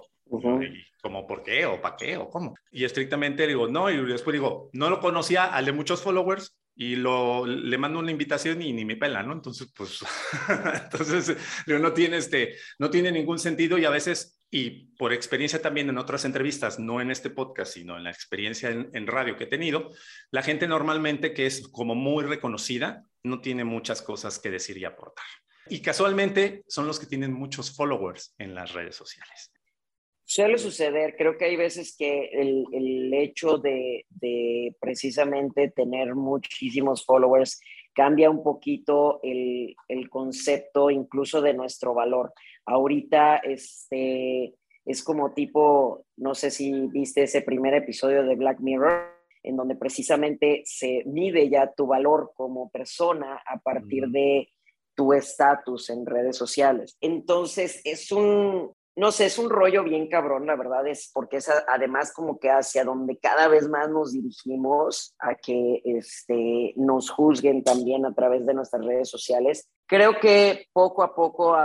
[1.02, 1.66] como, ¿por qué?
[1.66, 2.16] ¿O para qué?
[2.16, 2.54] ¿O cómo?
[2.70, 6.96] Y estrictamente digo, no, y después digo, no lo conocía al de muchos followers, y
[6.96, 9.34] lo, le mando una invitación y ni me pela, ¿no?
[9.34, 10.00] Entonces, pues,
[10.84, 15.88] entonces, no tiene, este, no tiene ningún sentido y a veces y por experiencia también
[15.88, 19.46] en otras entrevistas, no en este podcast, sino en la experiencia en, radio que he
[19.46, 19.90] tenido,
[20.32, 24.84] la gente normalmente que es como muy reconocida no tiene muchas cosas que decir y
[24.84, 25.24] aportar.
[25.68, 29.52] Y casualmente son los que tienen muchos followers en las redes sociales.
[30.24, 34.04] Suele suceder, creo que hay veces que el, hecho de,
[34.80, 37.60] precisamente tener muchísimos followers
[37.92, 42.32] cambia un poquito el concepto incluso de nuestro valor.
[42.70, 44.54] Ahorita este,
[44.84, 49.10] es como tipo, no sé si viste ese primer episodio de Black Mirror,
[49.42, 54.50] en donde precisamente se mide ya tu valor como persona a partir de
[54.94, 56.96] tu estatus en redes sociales.
[57.00, 61.48] Entonces, es un, no sé, es un rollo bien cabrón, la verdad es porque es
[61.48, 67.64] además como que hacia donde cada vez más nos dirigimos a que este, nos juzguen
[67.64, 69.68] también a través de nuestras redes sociales.
[69.86, 71.56] Creo que poco a poco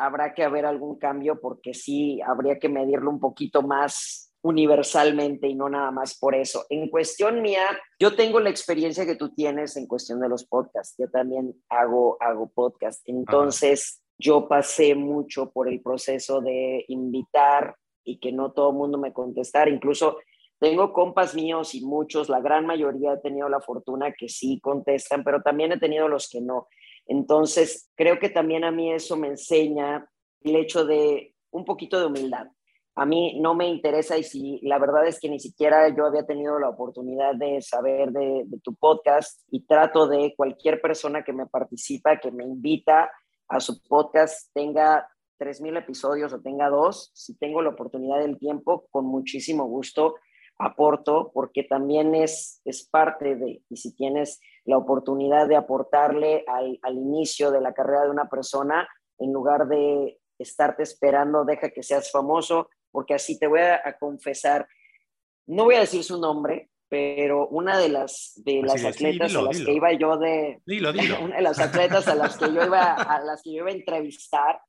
[0.00, 5.54] habrá que haber algún cambio porque sí habría que medirlo un poquito más universalmente y
[5.54, 6.64] no nada más por eso.
[6.70, 7.66] En cuestión mía,
[7.98, 10.94] yo tengo la experiencia que tú tienes en cuestión de los podcasts.
[10.98, 13.02] Yo también hago, hago podcast.
[13.06, 18.98] Entonces, yo pasé mucho por el proceso de invitar y que no todo el mundo
[18.98, 19.70] me contestara.
[19.70, 20.18] Incluso
[20.58, 25.24] tengo compas míos y muchos, la gran mayoría he tenido la fortuna que sí contestan,
[25.24, 26.68] pero también he tenido los que no.
[27.10, 30.08] Entonces, creo que también a mí eso me enseña
[30.42, 32.46] el hecho de un poquito de humildad.
[32.94, 36.24] A mí no me interesa y si la verdad es que ni siquiera yo había
[36.24, 41.46] tenido la oportunidad de saber de, tu podcast y trato de cualquier persona que me
[41.46, 43.10] participa, que me invita,
[43.48, 45.08] a su podcast tenga
[45.40, 50.14] 3.000 episodios o tenga dos, si tengo la oportunidad del tiempo, con muchísimo gusto
[50.60, 56.78] aporto, porque también es, es parte de, y si tienes la oportunidad de aportarle al,
[56.82, 61.82] al inicio de la carrera de una persona, en lugar de estarte esperando, deja que
[61.82, 64.66] seas famoso, porque así te voy a, a confesar,
[65.46, 69.60] no voy a decir su nombre, pero una de las, de las atletas a las
[69.60, 70.60] que iba yo de...
[70.66, 71.16] Dilo, dilo.
[71.24, 73.74] Una de las atletas a las que yo iba a las que yo iba a
[73.74, 74.60] entrevistar,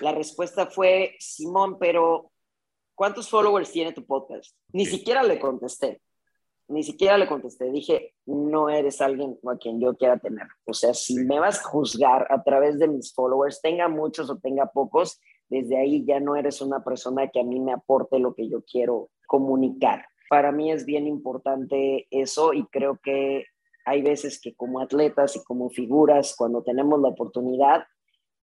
[0.00, 2.32] la respuesta fue, Simón, pero
[2.94, 4.54] ¿cuántos followers tiene tu podcast?
[4.72, 6.00] Ni siquiera le contesté,
[6.68, 7.70] ni siquiera le contesté.
[7.70, 10.46] Dije, no eres alguien a quien yo quiera tener.
[10.66, 14.38] O sea, si me vas a juzgar a través de mis followers, tenga muchos o
[14.38, 18.34] tenga pocos, desde ahí ya no eres una persona que a mí me aporte lo
[18.34, 20.04] que yo quiero comunicar.
[20.28, 23.44] Para mí es bien importante eso y creo que
[23.86, 27.84] hay veces que como atletas y como figuras, cuando tenemos la oportunidad,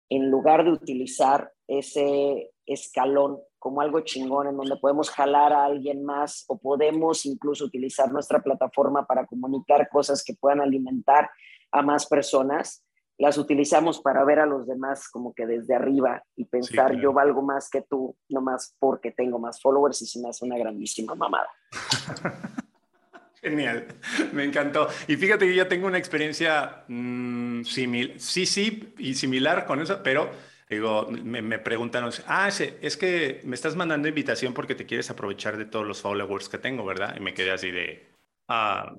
[0.10, 6.04] en lugar de utilizar ese escalón como algo chingón en donde podemos jalar a alguien
[6.04, 11.32] más o podemos incluso utilizar nuestra plataforma para comunicar cosas que puedan alimentar
[11.72, 12.84] a más personas,
[13.18, 17.42] las utilizamos para ver a los demás como que desde arriba y pensar yo valgo
[17.42, 21.16] más que tú, no más porque tengo más followers y se me hace una grandísima
[21.16, 21.48] mamada.
[23.42, 23.88] Genial,
[24.34, 24.90] me encantó.
[25.08, 30.02] Y fíjate que yo tengo una experiencia mm, similar, sí, sí, y similar con eso,
[30.04, 30.30] pero
[30.74, 35.58] digo, me, me preguntan, ah, es que me estás mandando invitación porque te quieres aprovechar
[35.58, 37.16] de todos los followers que tengo, ¿verdad?
[37.18, 38.10] Y me quedé así de,
[38.48, 38.94] ah,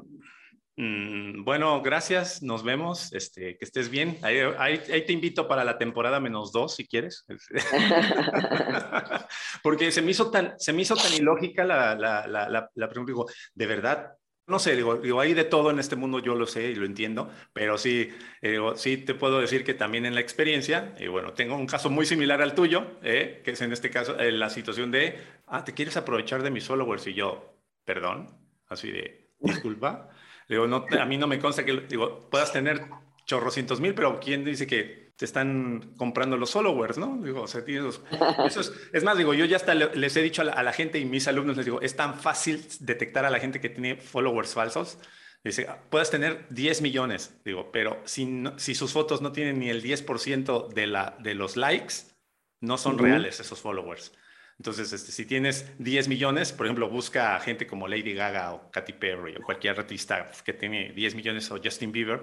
[0.76, 4.18] Mm, bueno, gracias, nos vemos, este, que estés bien.
[4.22, 7.24] Ahí, te invito para la temporada menos dos, si quieres.
[9.62, 13.10] Porque se me hizo tan, se me hizo tan ilógica la, la, la, la, pregunta,
[13.10, 14.14] digo, de verdad,
[14.46, 16.84] no sé, digo, digo, hay de todo en este mundo, yo lo sé y lo
[16.84, 18.10] entiendo, pero sí,
[18.42, 21.66] eh, digo, sí te puedo decir que también en la experiencia, y bueno, tengo un
[21.66, 25.18] caso muy similar al tuyo, eh, que es en este caso eh, la situación de,
[25.46, 27.06] ah, ¿te quieres aprovechar de mis followers?
[27.06, 28.36] Y yo, perdón,
[28.68, 30.10] así de, disculpa.
[30.48, 32.82] Digo, no, a mí no me consta que digo, puedas tener
[33.24, 37.18] chorrocientos mil, pero ¿quién dice que te están comprando los followers, no?
[37.22, 40.62] Digo, o sea, eso es, es, más, digo, yo ya hasta les he dicho a
[40.62, 43.68] la, gente y mis alumnos, les digo, es tan fácil detectar a la gente que
[43.68, 44.98] tiene followers falsos.
[45.44, 49.82] Dice, puedes tener 10 millones, digo, pero si, si sus fotos no tienen ni el
[49.82, 51.94] 10% de, la, de los likes,
[52.60, 54.12] no son reales esos followers.
[54.58, 58.70] Entonces, este, si tienes 10 millones, por ejemplo, busca a gente como Lady Gaga o
[58.70, 62.22] Katy Perry o cualquier artista que tiene 10 millones o Justin Bieber,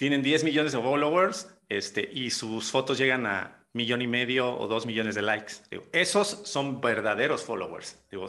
[0.00, 4.66] tienen 10 millones de followers este, y sus fotos llegan a millón y medio o
[4.66, 5.56] dos millones de likes.
[5.92, 7.98] esos son verdaderos followers.
[8.10, 8.26] Digo,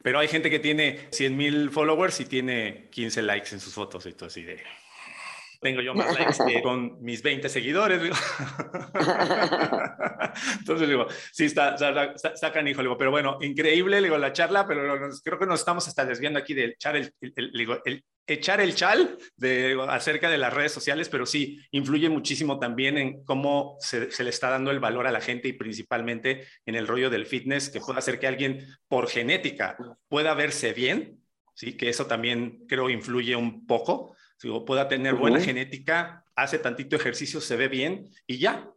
[0.00, 4.06] pero hay gente que tiene 100 mil followers y tiene 15 likes en sus fotos
[4.06, 4.62] y todo así de
[5.60, 8.00] tengo yo más likes que con mis 20 seguidores.
[10.58, 15.38] Entonces digo, sí, está, está, canijo, digo, pero bueno, increíble, digo, la charla, pero creo
[15.38, 20.28] que nos estamos hasta desviando aquí de echar el, el, echar el chal de, acerca
[20.30, 24.50] de las redes sociales, pero sí, influye muchísimo también en cómo se, se, le está
[24.50, 27.98] dando el valor a la gente y principalmente en el rollo del fitness, que puede
[27.98, 29.76] hacer que alguien por genética
[30.08, 31.20] pueda verse bien,
[31.54, 31.76] ¿sí?
[31.76, 34.14] que eso también creo influye un poco
[34.66, 38.70] pueda tener buena genética, hace tantito ejercicio, se ve bien y ya.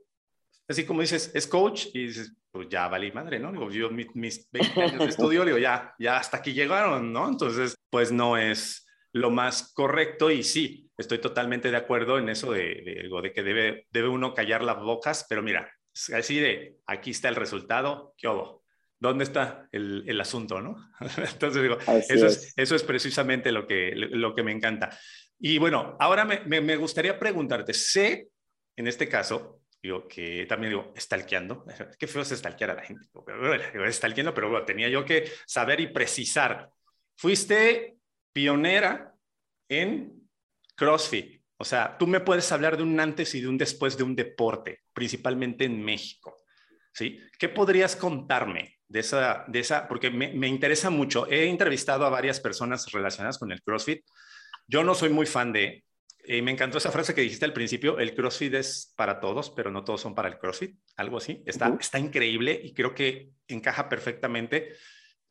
[0.68, 3.52] Así como dices, es coach y dices, pues ya valí madre, ¿no?
[3.52, 7.28] Digo, yo mis, 20 años de estudio, digo, ya, ya hasta aquí llegaron, ¿no?
[7.28, 12.52] Entonces, pues no es lo más correcto y sí, estoy totalmente de acuerdo en eso
[12.52, 15.70] de, de, que debe, debe uno callar las bocas, pero mira,
[16.14, 18.64] así de, aquí está el resultado, ¿qué hubo?
[19.00, 20.76] ¿Dónde está el, el asunto, no?
[21.18, 22.54] Entonces digo, eso es.
[22.56, 24.98] eso es precisamente lo que, lo que me encanta.
[25.44, 28.30] Y bueno, ahora me, me, gustaría preguntarte, sé,
[28.76, 31.66] en este caso, digo, que también digo, stalkeando,
[32.00, 35.80] qué feo es stalkear a la gente, pero, stalkeando, pero bueno, tenía yo que saber
[35.80, 36.70] y precisar.
[37.16, 37.98] Fuiste
[38.32, 39.16] pionera
[39.68, 40.30] en
[40.76, 44.04] CrossFit, o sea, tú me puedes hablar de un antes y de un después de
[44.04, 46.38] un deporte, principalmente en México,
[46.94, 47.20] ¿sí?
[47.40, 51.26] ¿Qué podrías contarme de esa, de esa porque me, me interesa mucho.
[51.32, 54.04] He entrevistado a varias personas relacionadas con el CrossFit,
[54.68, 55.84] yo no soy muy fan de,
[56.24, 59.72] eh, me encantó esa frase que dijiste al principio, el CrossFit es para todos, pero
[59.72, 61.44] no todos son para el CrossFit, algo así.
[61.46, 64.76] Está, está increíble y creo que encaja perfectamente.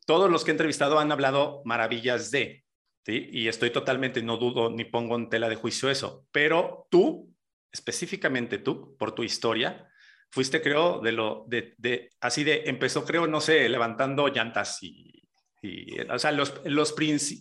[0.05, 2.65] Todos los que he entrevistado han hablado maravillas de,
[3.05, 3.29] ¿sí?
[3.31, 7.33] Y estoy totalmente, no dudo ni pongo en tela de juicio eso, pero tú,
[7.71, 9.87] específicamente tú, por tu historia,
[10.29, 15.10] fuiste, creo, de lo, de, de así de, empezó, creo, no sé, levantando llantas y
[15.61, 16.95] y, o sea, los, los,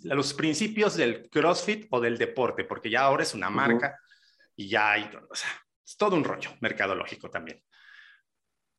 [0.04, 3.98] los, principios del CrossFit o del deporte, porque ya ahora es una marca
[4.54, 5.48] y ya hay, o sea,
[5.86, 7.62] es todo un rollo mercadológico también.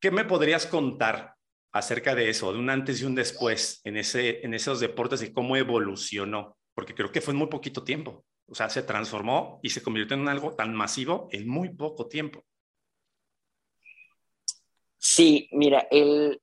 [0.00, 1.34] ¿Qué me podrías contar
[1.72, 5.32] acerca de eso, de un antes y un después en, ese, en esos deportes y
[5.32, 6.56] cómo evolucionó?
[6.74, 8.24] Porque creo que fue en muy poquito tiempo.
[8.46, 12.44] O sea, se transformó y se convirtió en algo tan masivo en muy poco tiempo.
[14.98, 16.40] Sí, mira, el,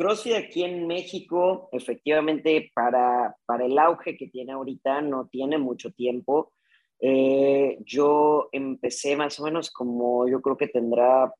[0.00, 5.92] CrossFit aquí en México, efectivamente, para, para el auge que tiene ahorita, no tiene mucho
[5.92, 6.54] tiempo.
[7.00, 11.30] Eh, yo empecé más o menos como yo creo que tendrá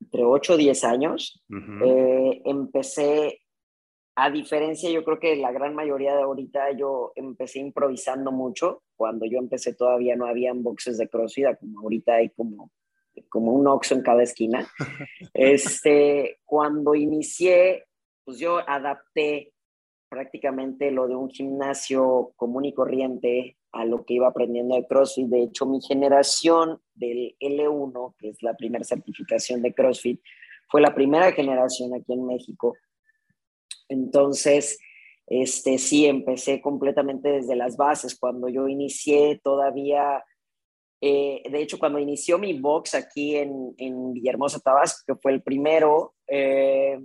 [0.00, 1.44] entre 8 o 10 años.
[1.84, 3.42] Eh, empecé,
[4.16, 8.82] a diferencia, yo creo que la gran mayoría de ahorita, yo empecé improvisando mucho.
[8.96, 12.70] Cuando yo empecé todavía no había boxes de CrossFit, como ahorita hay como
[13.28, 14.68] como un oxo en cada esquina.
[15.34, 17.84] Este, cuando inicié,
[18.24, 19.52] pues yo adapté
[20.08, 25.26] prácticamente lo de un gimnasio común y corriente a lo que iba aprendiendo de CrossFit.
[25.26, 30.20] De hecho, mi generación del L1, que es la primera certificación de CrossFit,
[30.68, 32.74] fue la primera generación aquí en México.
[33.88, 34.78] Entonces,
[35.26, 38.18] este, sí, empecé completamente desde las bases.
[38.18, 40.24] Cuando yo inicié, todavía
[41.00, 45.42] Eh, de hecho, cuando inició mi box aquí en, en Villahermosa, Tabasco, que fue el
[45.42, 46.98] primero, eh,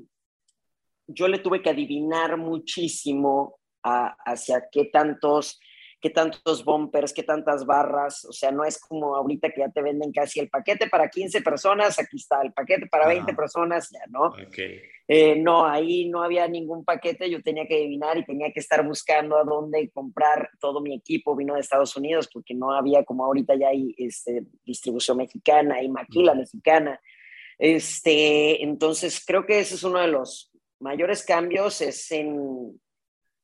[1.08, 5.60] yo le tuve que adivinar muchísimo hacia qué tantos
[6.04, 9.82] qué tantos bumpers, qué tantas barras, o sea, no es como ahorita que ya te
[9.82, 14.02] venden casi el paquete para 15 personas, aquí está el paquete para 20 personas, ya,
[14.10, 14.34] ¿no?
[15.08, 18.86] Eh, no, ahí no había ningún paquete, yo tenía que adivinar y tenía que estar
[18.86, 23.24] buscando a dónde comprar todo mi equipo, vino de Estados Unidos, porque no había como
[23.24, 27.00] ahorita ya hay este, distribución mexicana, hay maquila mexicana,
[27.58, 30.52] este, entonces creo que ese es uno de los
[30.82, 32.78] mayores cambios, es en,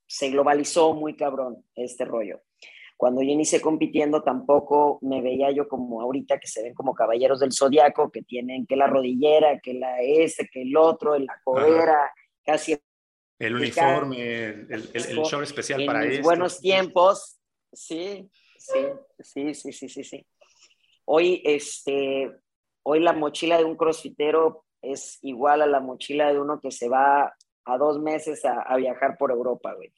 [0.08, 2.42] se globalizó muy cabrón este rollo.
[3.00, 7.40] Cuando yo inicié compitiendo tampoco me veía yo como ahorita que se ven como caballeros
[7.40, 12.12] del zodiaco, que tienen que la rodillera, que la S, que el otro, la codera,
[12.44, 12.78] casi...
[13.40, 16.24] El uniforme, el, el, show especial para eso.
[16.24, 17.40] buenos tiempos,
[17.72, 18.80] sí, sí,
[19.18, 20.28] sí, sí, sí, sí, sí.
[21.06, 22.30] Hoy, este,
[22.84, 26.90] hoy la mochila de un crossfitero es igual a la mochila de uno que se
[26.90, 27.34] va
[27.64, 29.94] a dos meses a, a viajar por Europa, güey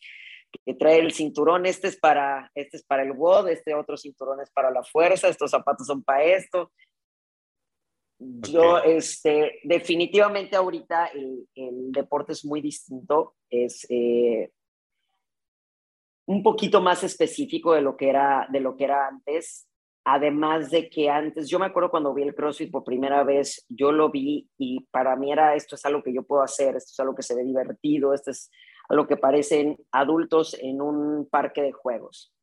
[0.65, 4.41] que trae el cinturón, este es para, este es para el WOD, este otro cinturón
[4.41, 6.71] es para la fuerza, estos zapatos son para esto.
[8.19, 14.51] Yo, este, definitivamente ahorita el, el, deporte es muy distinto, es eh,
[16.27, 19.67] un poquito más específico de lo que era, de lo que era antes.
[20.03, 23.91] Además de que antes, yo me acuerdo cuando vi el CrossFit por primera vez, yo
[23.91, 26.99] lo vi y para mí era esto es algo que yo puedo hacer, esto es
[26.99, 28.49] algo que se ve divertido, esto es
[28.89, 32.33] a lo que parecen adultos en un parque de juegos.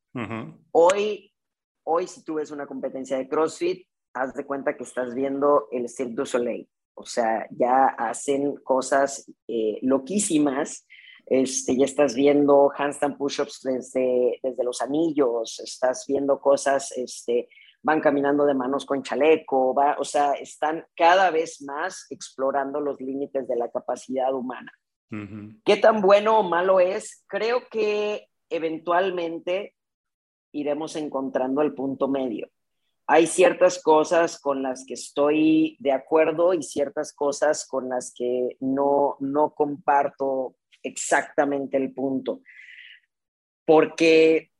[0.71, 1.31] Hoy,
[1.83, 5.87] hoy, si tú ves una competencia de CrossFit, haz de cuenta que estás viendo el
[5.87, 6.67] Cirque du Soleil.
[6.95, 10.85] O sea, ya hacen cosas eh, loquísimas.
[11.25, 17.47] Este, ya estás viendo handstand push-ups desde, desde los anillos, estás viendo cosas, este,
[17.83, 22.99] van caminando de manos con chaleco, va, o sea, están cada vez más explorando los
[22.99, 24.71] límites de la capacidad humana.
[25.65, 27.23] ¿Qué tan bueno o malo es?
[27.27, 29.75] Creo que eventualmente
[30.51, 32.49] iremos encontrando el punto medio.
[33.07, 38.55] Hay ciertas cosas con las que estoy de acuerdo y ciertas cosas con las que
[38.59, 42.41] no, no comparto exactamente el punto.
[43.65, 44.51] Porque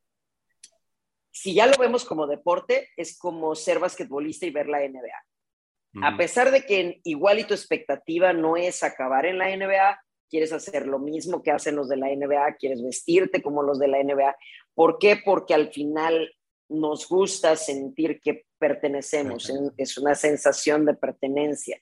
[1.30, 6.04] si ya lo vemos como deporte, es como ser basquetbolista y ver la NBA.
[6.04, 10.00] A pesar de que igual y tu expectativa no es acabar en la NBA,
[10.30, 13.88] quieres hacer lo mismo que hacen los de la NBA, quieres vestirte como los de
[13.88, 14.36] la NBA.
[14.74, 15.20] ¿Por qué?
[15.22, 16.32] Porque al final
[16.68, 21.80] nos gusta sentir que pertenecemos, es una sensación de pertenencia.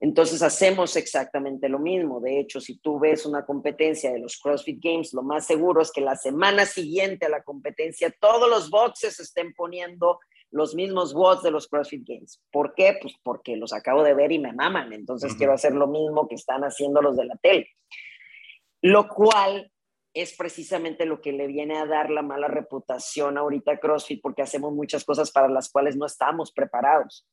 [0.00, 2.20] Entonces hacemos exactamente lo mismo.
[2.20, 5.92] De hecho, si tú ves una competencia de los CrossFit Games, lo más seguro es
[5.92, 10.18] que la semana siguiente a la competencia todos los boxes estén poniendo
[10.50, 12.42] los mismos bots de los CrossFit Games.
[12.50, 12.98] ¿Por qué?
[13.00, 16.34] Pues porque los acabo de ver y me maman, entonces quiero hacer lo mismo que
[16.34, 17.68] están haciendo los de la tele.
[18.82, 19.70] Lo cual
[20.12, 24.42] es precisamente lo que le viene a dar la mala reputación ahorita a CrossFit porque
[24.42, 27.28] hacemos muchas cosas para las cuales no estamos preparados.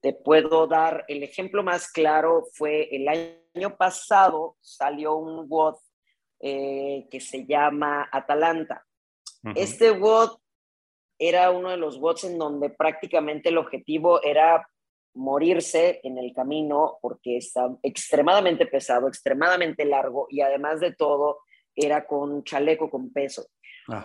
[0.00, 5.76] Te puedo dar el ejemplo más claro, fue el año pasado salió un WOD
[6.40, 8.84] eh, que se llama Atalanta.
[9.54, 10.38] Este WOD
[11.20, 14.66] era uno de los bots en donde prácticamente el objetivo era
[15.14, 21.40] morirse en el camino porque está extremadamente pesado, extremadamente largo y además de todo
[21.76, 23.46] era con chaleco con peso.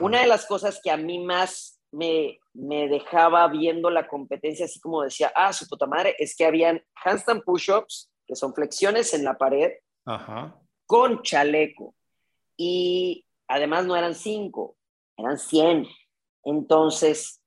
[0.02, 4.80] Una de las cosas que a mí más me, me, dejaba viendo la competencia, así
[4.80, 9.24] como decía, ah, su puta madre, es que habían handstand push-ups, que son flexiones en
[9.24, 9.72] la pared,
[10.86, 11.96] con chaleco.
[12.58, 14.76] Y además no eran cinco,
[15.18, 15.88] eran cien.
[16.46, 17.42] Entonces,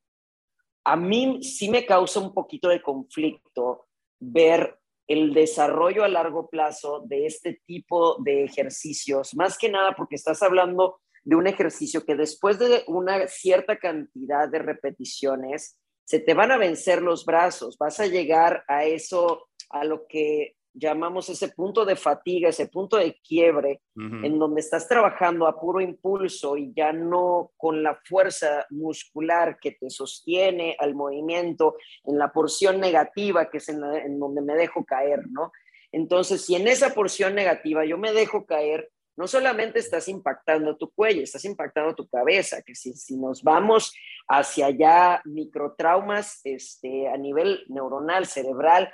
[0.84, 3.86] a mí sí me causa un poquito de conflicto
[4.20, 10.16] ver el desarrollo a largo plazo de este tipo de ejercicios, más que nada porque
[10.16, 16.34] estás hablando de un ejercicio que después de una cierta cantidad de repeticiones, se te
[16.34, 21.48] van a vencer los brazos, vas a llegar a eso, a lo que llamamos ese
[21.48, 26.72] punto de fatiga, ese punto de quiebre, en donde estás trabajando a puro impulso y
[26.74, 33.50] ya no con la fuerza muscular que te sostiene al movimiento en la porción negativa,
[33.50, 35.52] que es en, en donde me dejo caer, ¿no?
[35.90, 40.92] Entonces, si en esa porción negativa yo me dejo caer, no solamente estás impactando tu
[40.92, 43.92] cuello, estás impactando tu cabeza, que si, si nos vamos
[44.28, 48.92] hacia allá, microtraumas este, a nivel neuronal, cerebral,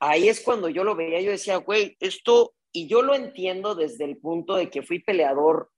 [0.00, 4.04] ahí es cuando yo lo veía, yo decía, güey, esto, y yo lo entiendo desde
[4.04, 5.70] el punto de que fui peleador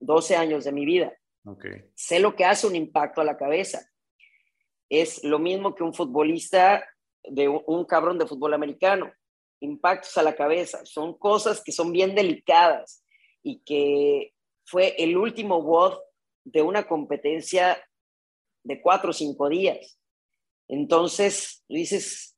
[0.00, 1.16] 12 años de mi vida.
[1.44, 1.84] Okay.
[1.94, 3.88] Sé lo que hace un impacto a la cabeza.
[4.88, 6.84] es lo mismo que un futbolista
[7.24, 9.12] de un cabrón de fútbol americano.
[9.60, 13.04] Impactos a la cabeza, son cosas que son bien delicadas
[13.42, 14.34] y que
[14.64, 15.98] fue el último WOD
[16.44, 17.82] de una competencia
[18.64, 19.98] de cuatro o cinco días.
[20.68, 22.31] Entonces, dices,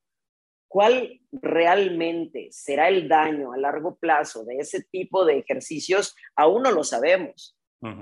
[0.74, 6.16] ¿cuál realmente será el daño a largo plazo de ese tipo de ejercicios?
[6.34, 7.56] Aún no lo sabemos.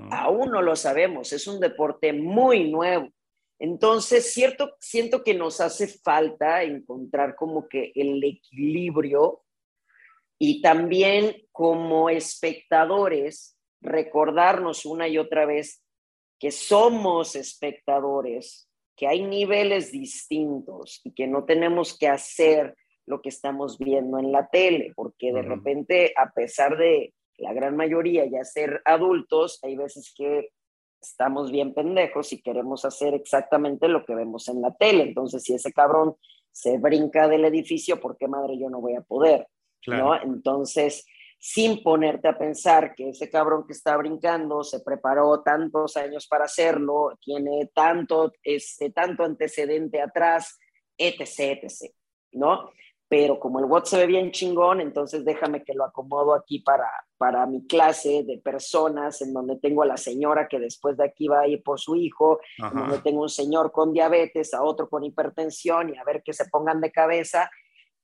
[0.09, 1.33] Aún no lo sabemos.
[1.33, 3.09] Es un deporte muy nuevo.
[3.59, 9.43] Entonces, cierto, siento que nos hace falta encontrar como que el equilibrio
[10.39, 15.83] y también como espectadores recordarnos una y otra vez
[16.39, 22.75] que somos espectadores, que hay niveles distintos y que no tenemos que hacer
[23.05, 27.75] lo que estamos viendo en la tele, porque de repente, a pesar de la gran
[27.75, 30.49] mayoría ya ser adultos, hay veces que
[31.01, 35.03] estamos bien pendejos y queremos hacer exactamente lo que vemos en la tele.
[35.03, 36.15] Entonces, si ese cabrón
[36.51, 39.47] se brinca del edificio, ¿por qué madre yo no voy a poder?
[39.87, 40.15] ¿no?
[40.15, 41.05] Entonces,
[41.45, 46.45] sin ponerte a pensar que ese cabrón que está brincando se preparó tantos años para
[46.45, 50.57] hacerlo, tiene tanto, este, tanto antecedente atrás,
[50.97, 51.93] etc., etc.,
[52.31, 52.71] ¿no?
[53.09, 56.89] Pero como el WhatsApp se ve bien chingón, entonces déjame que lo acomodo aquí para,
[57.17, 61.27] para mi clase de personas, en donde tengo a la señora que después de aquí
[61.27, 64.87] va a ir por su hijo, en donde tengo un señor con diabetes, a otro
[64.87, 67.51] con hipertensión y a ver que se pongan de cabeza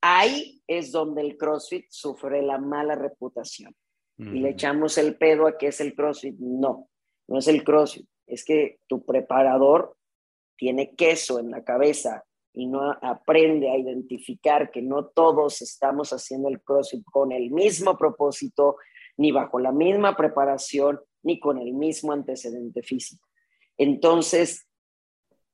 [0.01, 3.75] Ahí es donde el CrossFit sufre la mala reputación.
[4.17, 6.35] Y le echamos el pedo a que es el CrossFit.
[6.39, 6.89] No,
[7.27, 8.05] no es el CrossFit.
[8.27, 9.95] Es que tu preparador
[10.57, 16.49] tiene queso en la cabeza y no aprende a identificar que no todos estamos haciendo
[16.49, 18.75] el CrossFit con el mismo propósito,
[19.15, 23.25] ni bajo la misma preparación, ni con el mismo antecedente físico.
[23.77, 24.67] Entonces,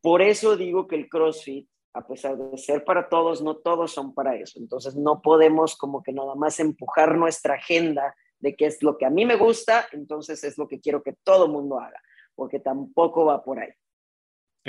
[0.01, 4.13] por eso digo que el CrossFit a pesar de ser para todos, no todos son
[4.13, 4.59] para eso.
[4.59, 9.05] Entonces no podemos como que nada más empujar nuestra agenda de qué es lo que
[9.05, 12.01] a mí me gusta, entonces es lo que quiero que todo mundo haga,
[12.35, 13.69] porque tampoco va por ahí.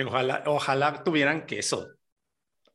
[0.07, 1.89] Ojalá, ojalá tuvieran queso.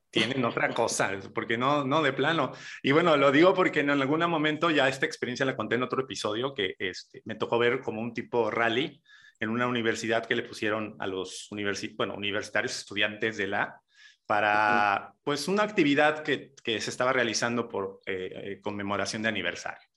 [0.09, 2.51] Tienen otra cosa, porque no, no de plano.
[2.83, 6.01] Y bueno, lo digo porque en algún momento ya esta experiencia la conté en otro
[6.01, 9.01] episodio que este, me tocó ver como un tipo rally
[9.39, 11.47] en una universidad que le pusieron a los
[11.95, 13.81] bueno, universitarios estudiantes de la
[14.25, 19.87] para pues una actividad que, que se estaba realizando por eh, eh, conmemoración de aniversario.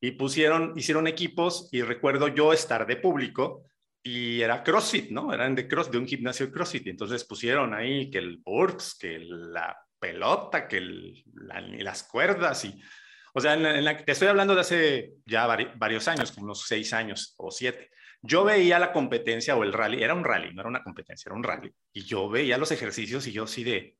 [0.00, 3.64] Y pusieron, hicieron equipos y recuerdo yo estar de público
[4.02, 5.32] y era CrossFit, ¿no?
[5.32, 6.86] Eran de cross, de un gimnasio CrossFit.
[6.86, 10.80] Y entonces pusieron ahí que el burps, que la pelota, que
[11.34, 12.80] las cuerdas y...
[13.34, 17.50] O sea, te estoy hablando de hace ya varios años, como unos seis años o
[17.50, 17.90] siete.
[18.20, 21.36] Yo veía la competencia o el rally, era un rally, no era una competencia, era
[21.36, 21.72] un rally.
[21.92, 23.96] Y yo veía los ejercicios y yo sí de,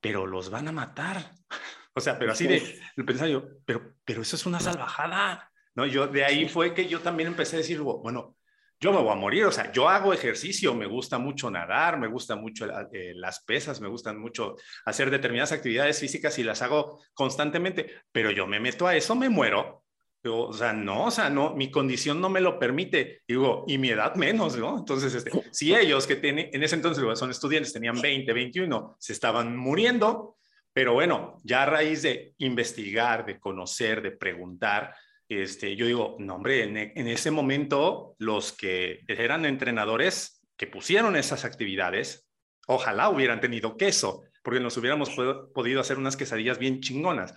[0.00, 1.32] pero los van a matar.
[1.94, 5.50] o sea, pero así de, pensaba yo, pero, pero eso es una salvajada.
[5.74, 5.86] ¿no?
[5.86, 8.36] Yo, de ahí fue que yo también empecé a decir, bueno,
[8.82, 12.08] yo me voy a morir, o sea, yo hago ejercicio, me gusta mucho nadar, me
[12.08, 17.00] gusta mucho eh, las pesas, me gustan mucho hacer determinadas actividades físicas y las hago
[17.14, 19.81] constantemente, pero yo me meto a eso, me muero,
[20.24, 23.22] o sea, no, o sea, no, mi condición no me lo permite.
[23.26, 24.78] Digo, y mi edad menos, ¿no?
[24.78, 29.12] Entonces, este, si ellos que tienen, en ese entonces son estudiantes, tenían 20, 21, se
[29.12, 30.36] estaban muriendo,
[30.72, 34.94] pero bueno, ya a raíz de investigar, de conocer, de preguntar,
[35.28, 41.16] este, yo digo, no, hombre, en, en ese momento los que eran entrenadores que pusieron
[41.16, 42.28] esas actividades,
[42.68, 45.10] ojalá hubieran tenido queso, porque nos hubiéramos
[45.52, 47.34] podido hacer unas quesadillas bien chingonas.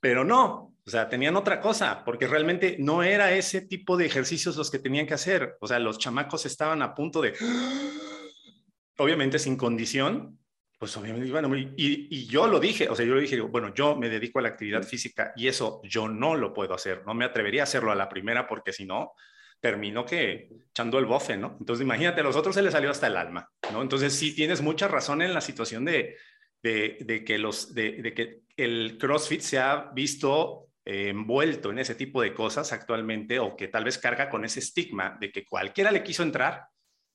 [0.00, 4.56] Pero no, o sea, tenían otra cosa, porque realmente no era ese tipo de ejercicios
[4.56, 5.56] los que tenían que hacer.
[5.60, 7.34] O sea, los chamacos estaban a punto de,
[8.98, 10.38] obviamente sin condición,
[10.78, 14.08] pues obviamente bueno, y, yo lo dije, o sea, yo lo dije, bueno, yo me
[14.08, 17.62] dedico a la actividad física y eso yo no lo puedo hacer, no me atrevería
[17.62, 19.12] a hacerlo a la primera porque si no,
[19.60, 21.58] termino que echando el bofe, ¿no?
[21.60, 23.82] Entonces imagínate, a los otros se les salió hasta el alma, ¿no?
[23.82, 26.16] Entonces sí tienes mucha razón en la situación de,
[26.62, 32.20] de, que, los, de, que el CrossFit se ha visto eh, envuelto en ese tipo
[32.20, 36.02] de cosas actualmente o que tal vez carga con ese estigma de que cualquiera le
[36.02, 36.66] quiso entrar,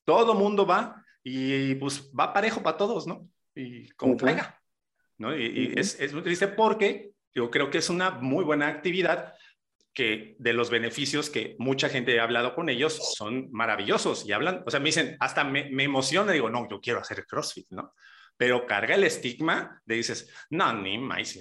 [0.06, 3.28] todo mundo va y pues va parejo para todos, ¿no?
[3.54, 4.62] Y como caiga,
[5.18, 5.38] ¿no?
[5.38, 9.34] Y, es, es muy triste porque yo creo que es una muy buena actividad
[9.94, 14.64] que de los beneficios que mucha gente ha hablado con ellos son maravillosos y hablan,
[14.66, 17.94] o sea, me dicen, hasta me, me emociona, digo, no, yo quiero hacer CrossFit, ¿no?
[18.38, 21.38] pero carga el estigma de dices, no, ni más,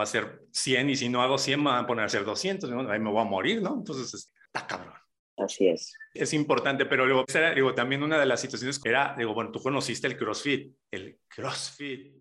[0.00, 2.24] voy a hacer 100 y si no hago 100 me van a poner a hacer
[2.24, 3.74] 200, ahí me voy a morir, ¿no?
[3.74, 4.94] Entonces, está cabrón.
[5.36, 5.94] Así es.
[6.12, 7.24] Es importante, pero luego,
[7.54, 12.14] digo, también una de las situaciones era, digo, bueno, tú conociste el CrossFit, el CrossFit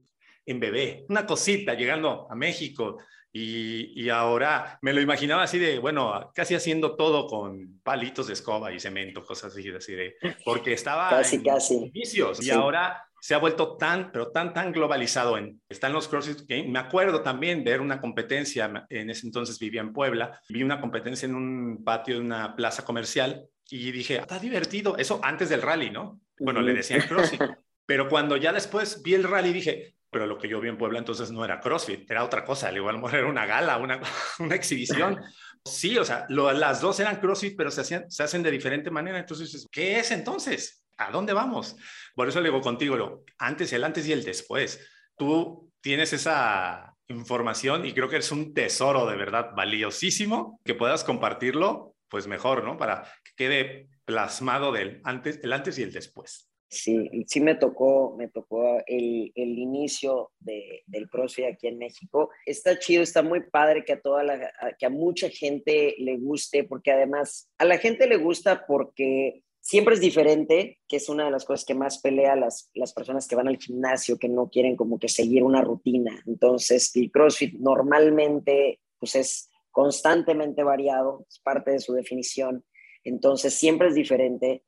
[0.45, 2.97] en bebé, una cosita llegando a México
[3.32, 8.34] y, y, ahora me lo imaginaba así de, bueno, casi haciendo todo con palitos de
[8.34, 11.89] escoba y cemento, cosas así, así de, porque estaba casi, en casi.
[11.91, 15.38] Vicios, y ahora se ha vuelto tan, pero tan, tan globalizado.
[15.38, 16.70] En, están los CrossFit Games.
[16.70, 21.26] Me acuerdo también ver una competencia, en ese entonces vivía en Puebla, vi una competencia
[21.26, 24.97] en un patio de una plaza comercial y dije, está divertido.
[24.97, 26.22] Eso antes del rally, ¿no?
[26.39, 27.41] Bueno, le decían CrossFit.
[27.86, 30.99] Pero cuando ya después vi el rally, dije, pero lo que yo vi en Puebla
[30.99, 32.72] entonces no era CrossFit, era otra cosa.
[32.72, 33.99] Igual era una gala, una,
[34.39, 35.20] una exhibición.
[35.65, 39.20] Sí, o sea, las dos eran CrossFit, pero se, hacían, se hacen de diferente manera.
[39.20, 40.84] Entonces, ¿qué es entonces?
[41.00, 41.78] ¿A dónde vamos?
[42.14, 44.86] Por eso le digo contigo, lo, antes, el antes y el después.
[45.18, 51.06] Tú tienes esa información y creo que es un tesoro de verdad valiosísimo que puedas
[51.06, 52.78] compartirlo, pues mejor, ¿no?
[52.78, 56.50] Para que quede plasmado del antes, el antes y el después.
[56.72, 62.30] Sí, sí me tocó, me tocó el, el inicio de, del CrossFit aquí en México.
[62.45, 66.66] Está chido, está muy padre que a toda la, que a mucha gente le guste,
[66.66, 71.30] porque además a la gente le gusta porque siempre es diferente, que es una de
[71.30, 74.76] las cosas que más pelea las, las personas que van al gimnasio, que no quieren
[74.76, 76.24] como que seguir una rutina.
[76.26, 82.65] Entonces, el CrossFit normalmente pues es constantemente variado, es parte de su definición.
[83.03, 84.63] Entonces, siempre es diferente.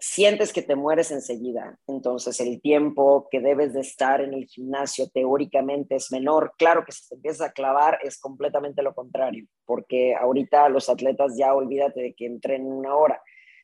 [0.00, 5.08] Sientes que te mueres enseguida, entonces el tiempo que debes de estar en el gimnasio
[5.10, 6.54] teóricamente es menor.
[6.58, 11.36] Claro que si te empiezas a clavar es completamente lo contrario, porque ahorita los atletas
[11.36, 13.20] ya olvídate de que entren una hora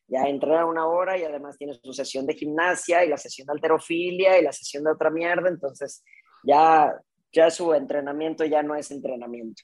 [0.07, 3.53] ya entra una hora y además tiene su sesión de gimnasia y la sesión de
[3.55, 6.05] alterofilia y la sesión de otra mierda, entonces
[6.43, 6.95] ya,
[7.33, 9.63] ya su entrenamiento ya no es entrenamiento.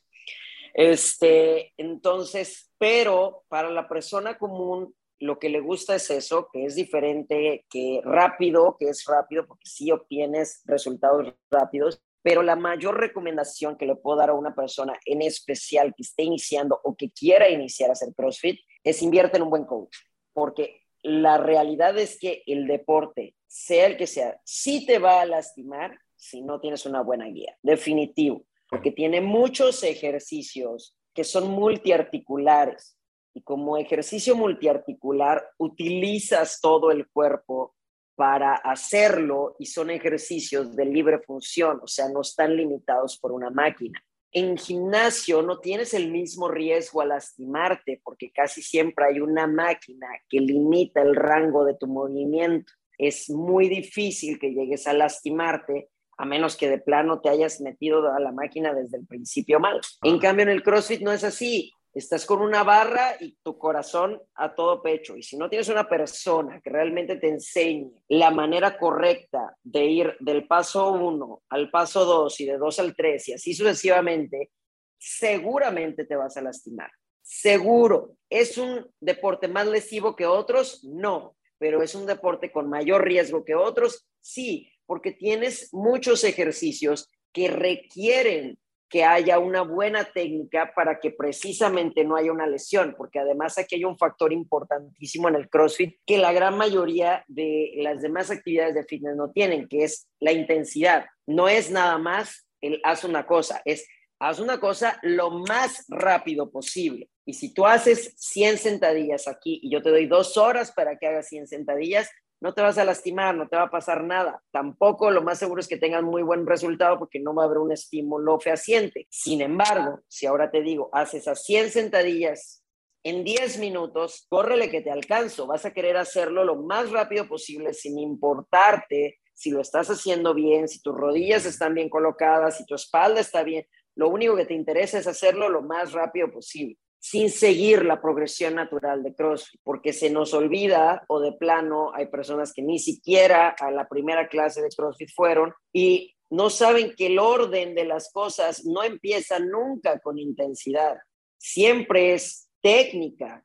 [0.72, 6.74] Este, entonces, pero para la persona común lo que le gusta es eso, que es
[6.74, 13.76] diferente, que rápido, que es rápido, porque sí obtienes resultados rápidos, pero la mayor recomendación
[13.76, 17.50] que le puedo dar a una persona en especial que esté iniciando o que quiera
[17.50, 19.94] iniciar a hacer CrossFit es invierte en un buen coach
[20.40, 25.26] porque la realidad es que el deporte, sea el que sea, sí te va a
[25.26, 32.96] lastimar si no tienes una buena guía, definitivo, porque tiene muchos ejercicios que son multiarticulares
[33.34, 37.74] y como ejercicio multiarticular utilizas todo el cuerpo
[38.14, 43.50] para hacerlo y son ejercicios de libre función, o sea, no están limitados por una
[43.50, 44.02] máquina.
[44.32, 50.06] En gimnasio no tienes el mismo riesgo a lastimarte porque casi siempre hay una máquina
[50.28, 52.72] que limita el rango de tu movimiento.
[52.96, 58.12] Es muy difícil que llegues a lastimarte a menos que de plano te hayas metido
[58.12, 59.80] a la máquina desde el principio mal.
[60.02, 64.20] En cambio, en el CrossFit no es así estás con una barra y tu corazón
[64.34, 65.16] a todo pecho.
[65.16, 70.16] Y si no tienes una persona que realmente te enseñe la manera correcta de ir
[70.20, 74.50] del paso 1 al paso 2 y de 2 al 3 y así sucesivamente,
[74.98, 76.90] seguramente te vas a lastimar.
[77.22, 78.16] Seguro.
[78.28, 80.84] ¿Es un deporte más lesivo que otros?
[80.84, 81.36] No.
[81.58, 84.06] Pero es un deporte con mayor riesgo que otros?
[84.20, 88.58] Sí, porque tienes muchos ejercicios que requieren
[88.90, 93.76] que haya una buena técnica para que precisamente no haya una lesión, porque además aquí
[93.76, 98.74] hay un factor importantísimo en el CrossFit que la gran mayoría de las demás actividades
[98.74, 101.06] de fitness no tienen, que es la intensidad.
[101.24, 103.86] No es nada más el haz una cosa, es
[104.18, 107.08] haz una cosa lo más rápido posible.
[107.24, 111.06] Y si tú haces 100 sentadillas aquí y yo te doy dos horas para que
[111.06, 112.10] hagas 100 sentadillas,
[112.40, 114.42] no te vas a lastimar, no te va a pasar nada.
[114.50, 117.58] Tampoco lo más seguro es que tengas muy buen resultado porque no va a haber
[117.58, 119.06] un estímulo fehaciente.
[119.10, 122.64] Sin embargo, si ahora te digo, haces a 100 sentadillas
[123.02, 125.46] en 10 minutos, córrele que te alcanzo.
[125.46, 130.68] Vas a querer hacerlo lo más rápido posible sin importarte si lo estás haciendo bien,
[130.68, 133.66] si tus rodillas están bien colocadas, si tu espalda está bien.
[133.94, 138.54] Lo único que te interesa es hacerlo lo más rápido posible sin seguir la progresión
[138.54, 143.48] natural de CrossFit, porque se nos olvida o de plano hay personas que ni siquiera
[143.58, 148.12] a la primera clase de CrossFit fueron y no saben que el orden de las
[148.12, 150.98] cosas no empieza nunca con intensidad,
[151.38, 153.44] siempre es técnica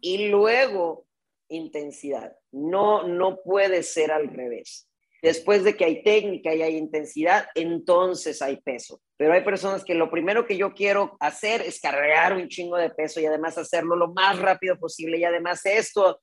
[0.00, 1.06] y luego
[1.48, 2.36] intensidad.
[2.52, 4.88] No, no puede ser al revés.
[5.22, 9.00] Después de que hay técnica y hay intensidad, entonces hay peso.
[9.16, 12.90] Pero hay personas que lo primero que yo quiero hacer es cargar un chingo de
[12.90, 15.18] peso y además hacerlo lo más rápido posible.
[15.18, 16.20] Y además esto,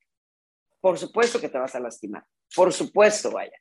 [0.81, 2.25] por supuesto que te vas a lastimar.
[2.53, 3.57] Por supuesto, vaya.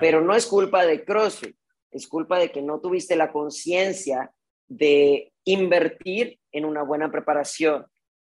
[0.00, 1.56] Pero no es culpa de CrossFit.
[1.90, 4.30] Es culpa de que no tuviste la conciencia
[4.68, 7.86] de invertir en una buena preparación,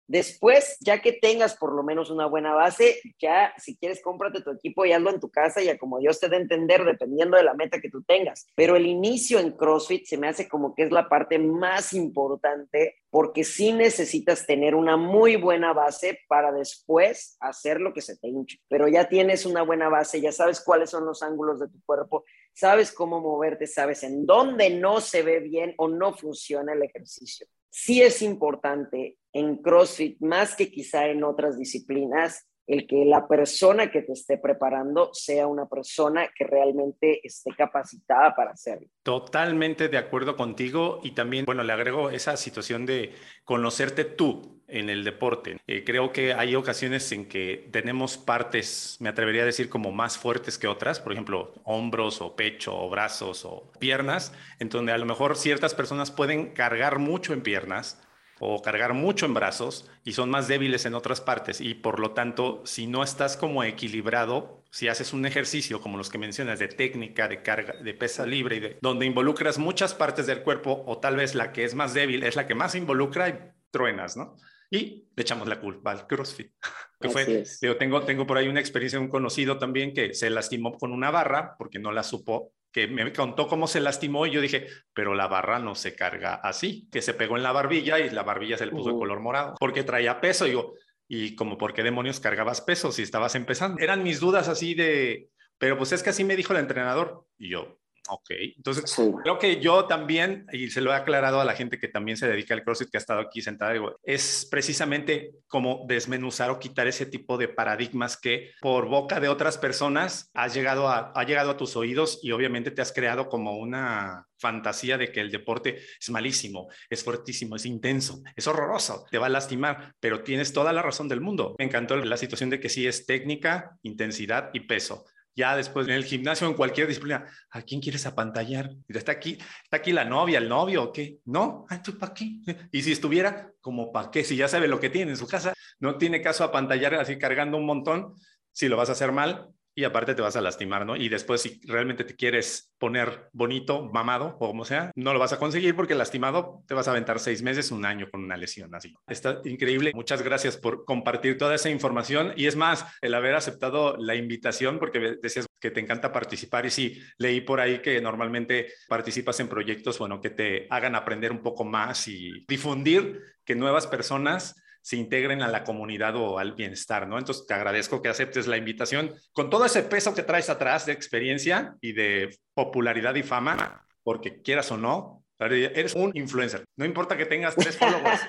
[0.07, 4.51] Después, ya que tengas por lo menos una buena base, ya si quieres cómprate tu
[4.51, 7.35] equipo y hazlo en tu casa y a como Dios te dé a entender, dependiendo
[7.35, 8.47] de la meta que tú tengas.
[8.55, 12.95] Pero el inicio en CrossFit se me hace como que es la parte más importante
[13.09, 18.27] porque sí necesitas tener una muy buena base para después hacer lo que se te
[18.27, 18.59] hinche.
[18.69, 22.23] Pero ya tienes una buena base, ya sabes cuáles son los ángulos de tu cuerpo,
[22.53, 27.47] sabes cómo moverte, sabes en dónde no se ve bien o no funciona el ejercicio
[27.69, 33.89] sí es importante en CrossFit, más que quizá en otras disciplinas, el que la persona
[33.89, 38.87] que te esté preparando sea una persona que realmente esté capacitada para hacerlo.
[39.03, 43.13] Totalmente de acuerdo contigo y también, bueno, le agrego esa situación de
[43.45, 45.57] conocerte tú en el deporte.
[45.65, 50.17] Eh, creo que hay ocasiones en que tenemos partes, me atrevería a decir, como más
[50.17, 54.97] fuertes que otras, por ejemplo, hombros o pecho o brazos o piernas, en donde a
[54.97, 58.01] lo mejor ciertas personas pueden cargar mucho en piernas
[58.39, 62.11] o cargar mucho en brazos y son más débiles en otras partes y por lo
[62.11, 66.67] tanto si no estás como equilibrado si haces un ejercicio como los que mencionas de
[66.67, 70.99] técnica de carga de pesa libre y de donde involucras muchas partes del cuerpo o
[70.99, 73.39] tal vez la que es más débil es la que más involucra y
[73.71, 74.35] truenas no
[74.69, 76.51] y le echamos la culpa al CrossFit.
[76.99, 80.29] que fue, yo tengo, tengo por ahí una experiencia de un conocido también que se
[80.29, 84.31] lastimó con una barra porque no la supo que me contó cómo se lastimó y
[84.31, 87.97] yo dije, pero la barra no se carga así, que se pegó en la barbilla
[87.97, 90.75] y la barbilla se le puso de color morado, porque traía peso, digo,
[91.07, 93.81] y como, ¿por qué demonios cargabas peso si estabas empezando?
[93.81, 97.25] Eran mis dudas así de, pero pues es que así me dijo el entrenador.
[97.39, 97.79] Y yo,
[98.09, 101.87] Ok, entonces creo que yo también, y se lo he aclarado a la gente que
[101.87, 106.49] también se dedica al CrossFit, que ha estado aquí sentada, digo, es precisamente como desmenuzar
[106.49, 111.11] o quitar ese tipo de paradigmas que por boca de otras personas has llegado a,
[111.13, 115.19] ha llegado a tus oídos y obviamente te has creado como una fantasía de que
[115.19, 120.23] el deporte es malísimo, es fuertísimo, es intenso, es horroroso, te va a lastimar, pero
[120.23, 121.55] tienes toda la razón del mundo.
[121.57, 125.05] Me encantó la situación de que sí es técnica, intensidad y peso
[125.37, 128.71] ya después en el gimnasio, en cualquier disciplina, ¿a quién quieres apantallar?
[128.87, 131.19] Está aquí, está aquí la novia, el novio, ¿o qué?
[131.25, 132.39] No, ¿tú para qué?
[132.71, 134.23] Y si estuviera, como para qué?
[134.23, 137.55] Si ya sabe lo que tiene en su casa, no tiene caso apantallar así cargando
[137.57, 138.15] un montón.
[138.51, 140.95] Si lo vas a hacer mal, y aparte te vas a lastimar, ¿no?
[140.95, 145.33] Y después si realmente te quieres poner bonito, mamado o como sea, no lo vas
[145.33, 148.73] a conseguir porque lastimado te vas a aventar seis meses, un año con una lesión
[148.73, 148.95] así.
[149.07, 149.91] Está increíble.
[149.93, 154.79] Muchas gracias por compartir toda esa información y es más, el haber aceptado la invitación
[154.79, 159.47] porque decías que te encanta participar y sí, leí por ahí que normalmente participas en
[159.47, 164.55] proyectos, bueno, que te hagan aprender un poco más y difundir que nuevas personas
[164.87, 167.19] se integren a la comunidad o al bienestar, ¿no?
[167.19, 170.93] Entonces, te agradezco que aceptes la invitación con todo ese peso que traes atrás de
[170.93, 176.65] experiencia y de popularidad y fama, porque quieras o no, Eres un influencer.
[176.77, 178.21] No importa que tengas tres followers,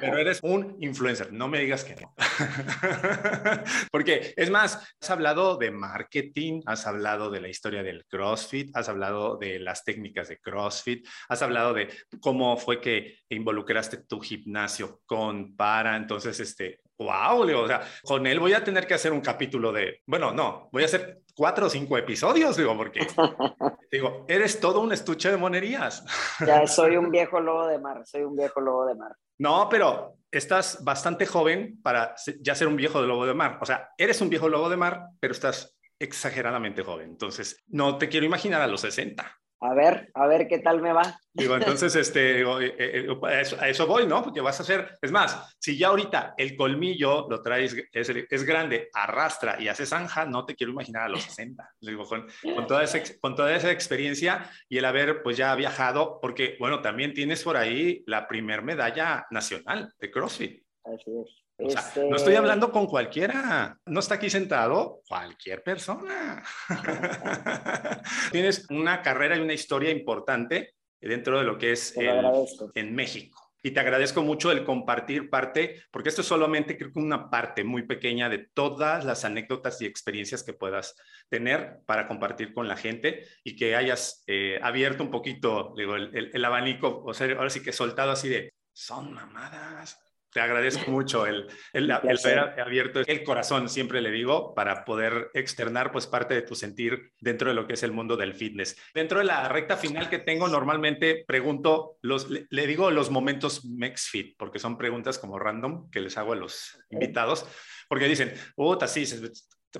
[0.00, 1.32] pero eres un influencer.
[1.32, 2.14] No me digas que no.
[3.90, 8.88] Porque es más, has hablado de marketing, has hablado de la historia del CrossFit, has
[8.88, 15.00] hablado de las técnicas de CrossFit, has hablado de cómo fue que involucraste tu gimnasio
[15.04, 15.96] con para.
[15.96, 20.00] Entonces, este, wow, o sea, con él voy a tener que hacer un capítulo de,
[20.06, 23.06] bueno, no, voy a hacer cuatro o cinco episodios, digo, porque
[23.92, 26.04] digo, eres todo un estuche de monerías.
[26.46, 29.16] Ya soy un viejo lobo de mar, soy un viejo lobo de mar.
[29.38, 33.58] No, pero estás bastante joven para ya ser un viejo lobo de mar.
[33.60, 37.10] O sea, eres un viejo lobo de mar, pero estás exageradamente joven.
[37.10, 39.24] Entonces, no te quiero imaginar a los 60
[39.64, 41.18] a ver, a ver qué tal me va.
[41.32, 44.22] Digo, entonces, este, eh, eh, eh, a, eso, voy, ¿no?
[44.22, 48.44] Porque vas a hacer, es más, si ya ahorita el colmillo lo traes, es, es
[48.44, 51.66] grande, arrastra y hace zanja, no te quiero imaginar a los 60.
[51.80, 56.18] Digo, con, con, toda esa, con toda esa experiencia y el haber, pues ya viajado,
[56.20, 60.62] porque, bueno, también tienes por ahí la primer medalla nacional de CrossFit.
[60.84, 61.43] Así es.
[61.68, 66.42] Este no estoy hablando con cualquiera, no está aquí sentado cualquier persona.
[68.32, 73.44] Tienes una carrera y una historia importante dentro de lo que es en México.
[73.66, 77.64] Y te agradezco mucho el compartir parte, porque esto es solamente creo que una parte
[77.64, 80.94] muy pequeña de todas las anécdotas y experiencias que puedas
[81.30, 86.30] tener para compartir con la gente y que hayas eh, abierto un poquito digo, el,
[86.34, 89.98] el, abanico, o sea, ahora sí que soltado así de, son mamadas,
[90.34, 95.92] te agradezco mucho el, el, haber abierto el corazón, siempre le digo, para poder externar
[95.92, 98.76] pues parte de tu sentir dentro de lo que es el mundo del fitness.
[98.92, 104.36] Dentro de la recta final que tengo, normalmente pregunto, los, le, digo los momentos MexFit,
[104.36, 107.46] porque son preguntas como random que les hago a los invitados,
[107.88, 109.06] porque dicen, puta, sí,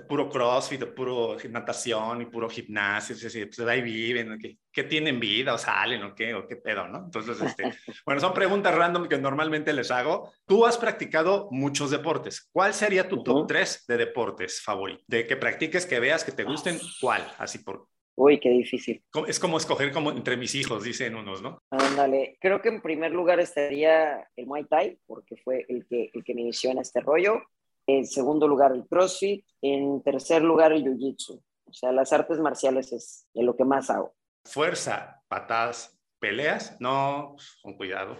[0.00, 5.58] puro crossfit, puro natación y puro gimnasio, pues ahí viven, ¿qué, ¿qué, tienen vida o
[5.58, 7.04] salen o qué, o qué pedo, ¿no?
[7.04, 7.62] Entonces, este,
[8.06, 10.32] bueno, son preguntas random que normalmente les hago.
[10.46, 12.48] Tú has practicado muchos deportes.
[12.52, 15.02] ¿Cuál sería tu top 3 de deportes favorito?
[15.06, 17.26] De que practiques, que veas, que te gusten, ¿cuál?
[17.38, 17.86] Así por...
[18.16, 19.02] Uy, qué difícil.
[19.26, 21.58] Es como escoger como entre mis hijos, dicen unos, ¿no?
[21.70, 26.22] Ándale, creo que en primer lugar estaría el Muay Thai, porque fue el que, el
[26.22, 27.42] que me inició en este rollo.
[27.86, 29.44] En segundo lugar, el CrossFit.
[29.60, 31.42] En tercer lugar, el Jiu-Jitsu.
[31.66, 34.14] O sea, las artes marciales es de lo que más hago.
[34.44, 38.16] Fuerza, patadas, peleas, no, con cuidado.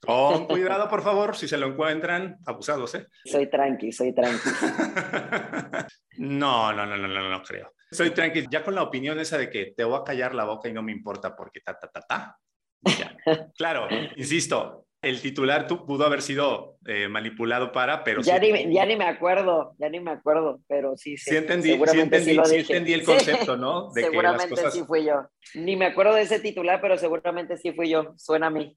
[0.00, 3.06] Con cuidado, por favor, si se lo encuentran, abusados, ¿eh?
[3.24, 4.48] Soy tranqui, soy tranqui.
[6.18, 7.72] no, no, no, no, no, no creo.
[7.90, 8.46] Soy tranqui.
[8.50, 10.82] Ya con la opinión esa de que te voy a callar la boca y no
[10.82, 12.38] me importa porque ta, ta, ta, ta.
[13.56, 18.96] Claro, insisto, el titular pudo haber sido eh, manipulado para, pero ya, ni, ya ni
[18.96, 21.16] me acuerdo, ya ni me acuerdo, pero sí.
[21.16, 23.90] Sí, entendí, sí entendí, sí entendí el concepto, ¿no?
[23.92, 24.74] De seguramente que las cosas...
[24.74, 25.26] sí fui yo.
[25.54, 28.14] Ni me acuerdo de ese titular, pero seguramente sí fui yo.
[28.16, 28.76] Suena a mí.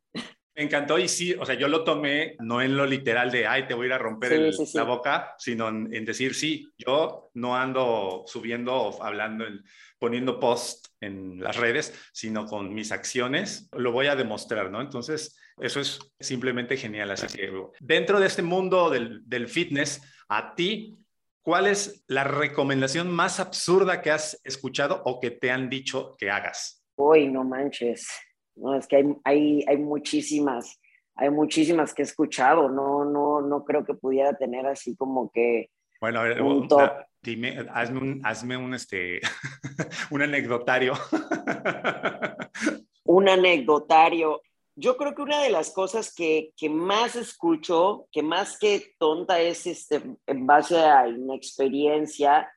[0.56, 3.66] Me encantó y sí, o sea, yo lo tomé no en lo literal de, ay,
[3.66, 8.24] te voy a ir a romper la boca, sino en, decir, sí, yo no ando
[8.28, 9.46] subiendo o hablando,
[10.04, 14.82] poniendo post en las redes, sino con mis acciones, lo voy a demostrar, ¿no?
[14.82, 17.10] Entonces, eso es simplemente genial.
[17.12, 17.50] Así que
[17.80, 20.98] dentro de este mundo del, del fitness, a ti,
[21.42, 26.30] ¿cuál es la recomendación más absurda que has escuchado o que te han dicho que
[26.30, 26.84] hagas?
[26.98, 28.06] Uy, no manches.
[28.58, 28.76] ¿no?
[28.76, 30.82] Es que hay, hay, hay muchísimas,
[31.16, 35.70] hay muchísimas que he escuchado, no, no, no creo que pudiera tener así como que
[36.04, 36.44] bueno, a ver,
[37.22, 39.22] dime, hazme un, hazme un, este,
[40.12, 40.96] un anecdotario.
[43.06, 44.42] un anecdotario.
[44.76, 49.40] Yo creo que una de las cosas que, que, más escucho, que más que tonta
[49.40, 52.52] es este, en base a inexperiencia,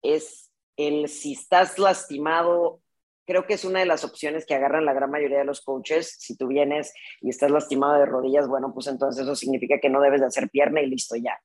[0.00, 2.82] es el si estás lastimado
[3.26, 6.16] creo que es una de las opciones que agarran la gran mayoría de los coaches.
[6.20, 10.00] Si tú vienes y estás lastimado de rodillas, bueno, pues entonces eso significa que no
[10.00, 11.40] debes de hacer pierna y listo ya.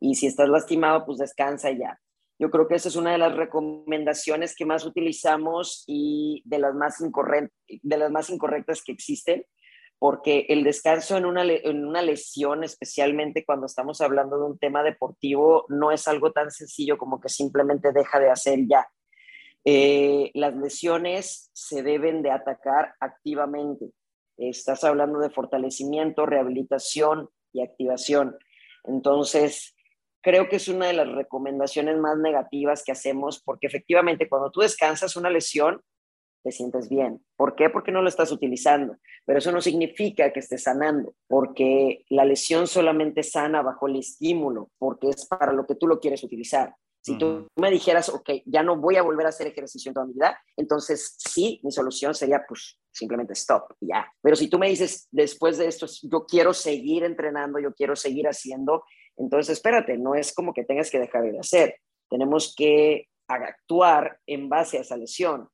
[0.00, 1.98] Y si estás lastimado, pues descansa ya.
[2.38, 6.74] Yo creo que esa es una de las recomendaciones que más utilizamos y de las
[6.74, 6.96] más,
[7.82, 9.44] de las más incorrectas que existen,
[9.98, 14.84] porque el descanso en una, en una lesión, especialmente cuando estamos hablando de un tema
[14.84, 18.86] deportivo, no es algo tan sencillo como que simplemente deja de hacer ya
[19.70, 23.90] eh, las lesiones se deben de atacar activamente.
[24.38, 28.38] Estás hablando de fortalecimiento, rehabilitación y activación.
[28.84, 29.76] Entonces,
[30.28, 34.60] creo que es una de las recomendaciones más negativas que hacemos porque efectivamente cuando tú
[34.60, 35.80] descansas una lesión,
[36.44, 37.24] te sientes bien.
[37.34, 37.70] ¿Por qué?
[37.70, 38.98] Porque no lo estás utilizando.
[39.24, 44.70] Pero eso no significa que estés sanando, porque la lesión solamente sana bajo el estímulo,
[44.76, 46.74] porque es para lo que tú lo quieres utilizar.
[47.00, 50.04] Si tú me dijeras, ok, ya no voy a volver a hacer ejercicio en toda
[50.04, 54.12] mi vida, entonces sí, mi solución sería, pues, simplemente stop, ya.
[54.20, 58.28] Pero si tú me dices, después de esto, yo quiero seguir entrenando, yo quiero seguir
[58.28, 58.84] haciendo,
[59.18, 61.76] entonces espérate, no es como que tengas que dejar de hacer.
[62.08, 65.48] Tenemos que actuar en base a esa lesión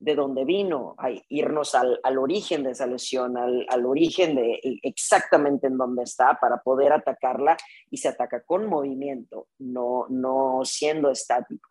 [0.00, 0.96] de dónde vino,
[1.28, 6.38] irnos al, al, origen de esa lesión, al, al, origen de exactamente en dónde está
[6.40, 7.58] para poder atacarla
[7.90, 11.69] y se ataca con movimiento, no, no siendo estático.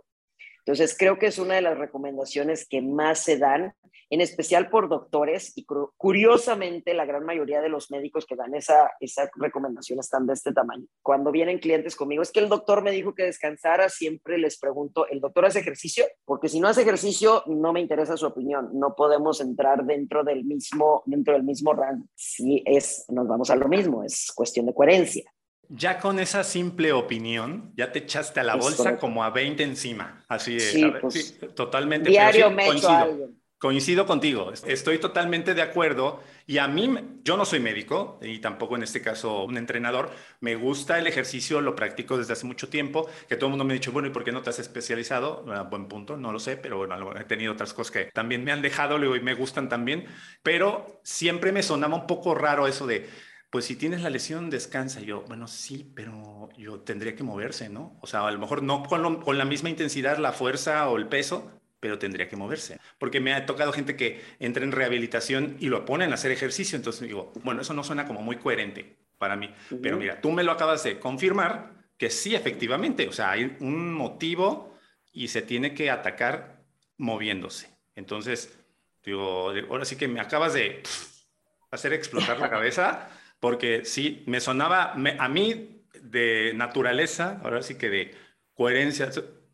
[0.69, 3.73] Entonces, creo que es una de las recomendaciones que más se dan,
[4.11, 5.65] en especial por doctores, y
[5.97, 10.53] curiosamente la gran mayoría de los médicos que dan esa, esa recomendación están de este
[10.53, 10.85] tamaño.
[11.01, 15.07] Cuando vienen clientes conmigo, es que el doctor me dijo que descansara, siempre les pregunto,
[15.07, 16.05] ¿el doctor hace ejercicio?
[16.23, 20.45] Porque si no hace ejercicio, no me interesa su opinión, no podemos entrar dentro del
[20.45, 22.05] mismo, dentro del mismo rango.
[22.13, 25.23] Si es, nos vamos a lo mismo, es cuestión de coherencia.
[25.71, 30.25] Ya con esa simple opinión, ya te echaste a la bolsa como a 20 encima.
[30.27, 32.09] Así es, sí, pues, totalmente.
[32.09, 36.21] Diario me coincido, coincido contigo, estoy totalmente de acuerdo.
[36.47, 36.91] Y a mí,
[37.23, 40.09] yo no soy médico y tampoco en este caso un entrenador.
[40.39, 43.07] Me gusta el ejercicio, lo practico desde hace mucho tiempo.
[43.27, 45.45] Que todo el mundo me ha dicho, bueno, ¿y por qué no te has especializado?
[45.69, 48.63] buen punto, no lo sé, pero bueno, he tenido otras cosas que también me han
[48.63, 50.07] dejado y me gustan también.
[50.41, 53.07] Pero siempre me sonaba un poco raro eso de
[53.49, 55.01] pues si tienes la lesión, descansa.
[55.01, 57.97] Yo, bueno, sí, pero yo tendría que moverse, ¿no?
[58.01, 61.07] O sea, a lo mejor no con, con, la misma intensidad, la fuerza o el
[61.07, 62.79] peso, pero tendría que moverse.
[62.99, 66.75] Porque me ha tocado gente que entra en rehabilitación y lo ponen a hacer ejercicio.
[66.75, 69.53] Entonces digo, bueno, eso no suena como muy coherente para mí.
[69.81, 73.07] Pero mira, tú me lo acabas de confirmar que sí, efectivamente.
[73.07, 74.77] O sea, hay un motivo
[75.11, 76.63] y se tiene que atacar
[76.97, 77.69] moviéndose.
[77.95, 78.57] Entonces,
[79.03, 80.83] digo, ahora sí que me acabas de
[81.71, 83.09] hacer explotar la cabeza
[83.39, 88.15] porque sí, me sonaba, a mí de naturaleza, ahora sí que de
[88.53, 89.09] coherencia,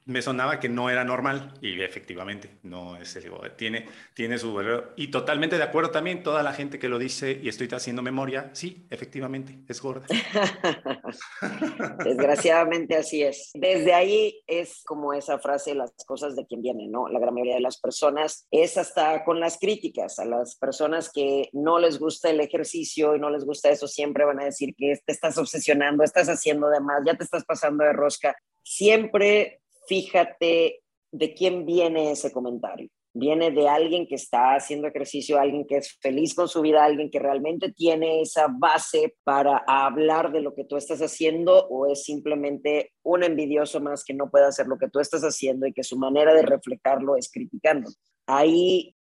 [0.06, 3.26] me sonaba que no era normal y efectivamente no es el
[3.58, 4.56] tiene tiene su
[4.96, 8.52] y totalmente de acuerdo también toda la gente que lo dice y estoy haciendo memoria
[8.54, 10.06] sí efectivamente es gorda.
[12.06, 13.52] Desgraciadamente así es.
[13.56, 17.56] Desde ahí es como esa frase las cosas de quien vienen no la gran mayoría
[17.56, 22.30] de las personas es hasta con las críticas a las personas que no les gusta
[22.30, 26.04] el ejercicio y no les gusta eso siempre van a decir que te estás obsesionando
[26.04, 28.36] estás haciendo de más ya te estás pasando de rosca.
[28.64, 30.82] Siempre fíjate
[31.12, 32.90] de quién viene ese comentario.
[33.18, 37.10] Viene de alguien que está haciendo ejercicio, alguien que es feliz con su vida, alguien
[37.10, 42.04] que realmente tiene esa base para hablar de lo que tú estás haciendo o es
[42.04, 45.84] simplemente un envidioso más que no puede hacer lo que tú estás haciendo y que
[45.84, 47.90] su manera de reflejarlo es criticando.
[48.28, 48.96] Ahí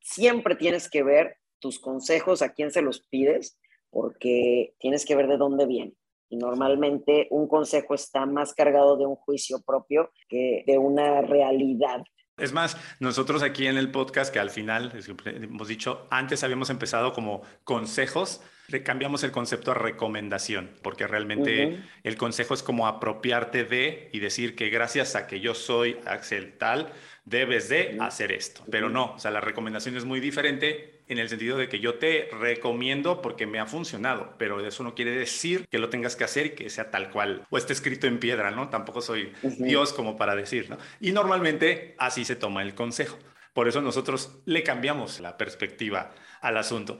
[0.00, 3.58] siempre tienes que ver tus consejos, a quién se los pides,
[3.90, 5.92] porque tienes que ver de dónde viene.
[6.30, 12.02] Y normalmente un consejo está más cargado de un juicio propio que de una realidad.
[12.38, 14.92] Es más, nosotros aquí en el podcast, que al final
[15.26, 18.40] hemos dicho, antes habíamos empezado como consejos,
[18.84, 24.56] cambiamos el concepto a recomendación, porque realmente el consejo es como apropiarte de y decir
[24.56, 26.92] que gracias a que yo soy Axel tal,
[27.24, 28.62] debes de hacer esto.
[28.70, 31.96] Pero no, o sea, la recomendación es muy diferente en el sentido de que yo
[31.96, 36.22] te recomiendo porque me ha funcionado, pero eso no quiere decir que lo tengas que
[36.22, 38.70] hacer y que sea tal cual o esté escrito en piedra, ¿no?
[38.70, 40.78] Tampoco soy Dios como para decir, ¿no?
[41.00, 43.18] Y normalmente así se toma el consejo.
[43.52, 46.96] Por eso nosotros le cambiamos la perspectiva al asunto.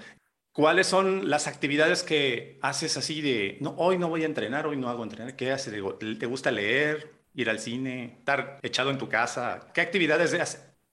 [0.51, 4.77] ¿Cuáles son las actividades que haces así de, no, hoy no voy a entrenar, hoy
[4.77, 5.37] no hago entrenar?
[5.37, 5.73] ¿Qué haces?
[6.19, 9.71] ¿Te gusta leer, ir al cine, estar echado en tu casa?
[9.73, 10.45] ¿Qué actividades de,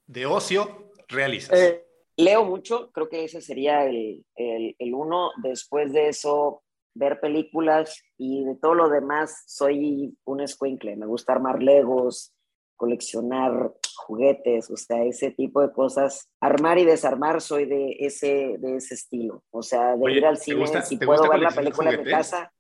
[0.06, 1.58] de ocio realizas?
[1.58, 1.87] Eh,
[2.18, 5.32] leo mucho, creo que ese sería el, el, el, uno.
[5.42, 6.64] Después de eso,
[6.94, 10.96] ver películas y de todo lo demás, soy un escuincle.
[10.98, 12.34] Me gusta armar legos,
[12.76, 16.30] coleccionar juguetes, o sea, ese tipo de cosas.
[16.42, 19.44] Armar y desarmar, soy de ese, de ese estilo.
[19.52, 22.52] O sea, de ir al cine, si puedo ver la película en mi casa,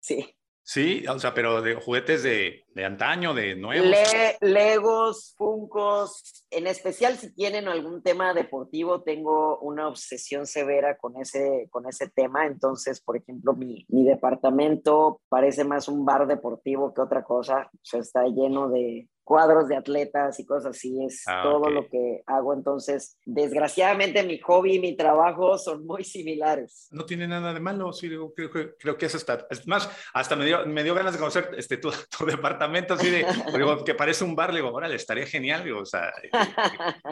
[0.00, 0.34] sí.
[0.66, 3.94] Sí, o sea, pero de juguetes de, de antaño, de nuevos.
[4.40, 11.68] Legos, Funcos, en especial si tienen algún tema deportivo, tengo una obsesión severa con ese,
[11.70, 12.46] con ese tema.
[12.46, 17.70] Entonces, por ejemplo, mi, mi departamento parece más un bar deportivo que otra cosa.
[17.72, 21.88] O sea, está lleno de, cuadros de atletas y cosas así, es ah, todo lo
[21.88, 22.52] que hago.
[22.52, 26.88] Entonces, desgraciadamente mi hobby y mi trabajo son muy similares.
[26.92, 28.32] No tiene nada de malo, sí, creo,
[28.78, 29.46] creo, que eso está.
[29.50, 33.10] Es más, hasta me dio, me dio ganas de conocer este, tu, tu departamento, así
[33.10, 36.30] de, digo, que parece un bar, le digo, órale, estaría genial, digo, o sea, eh,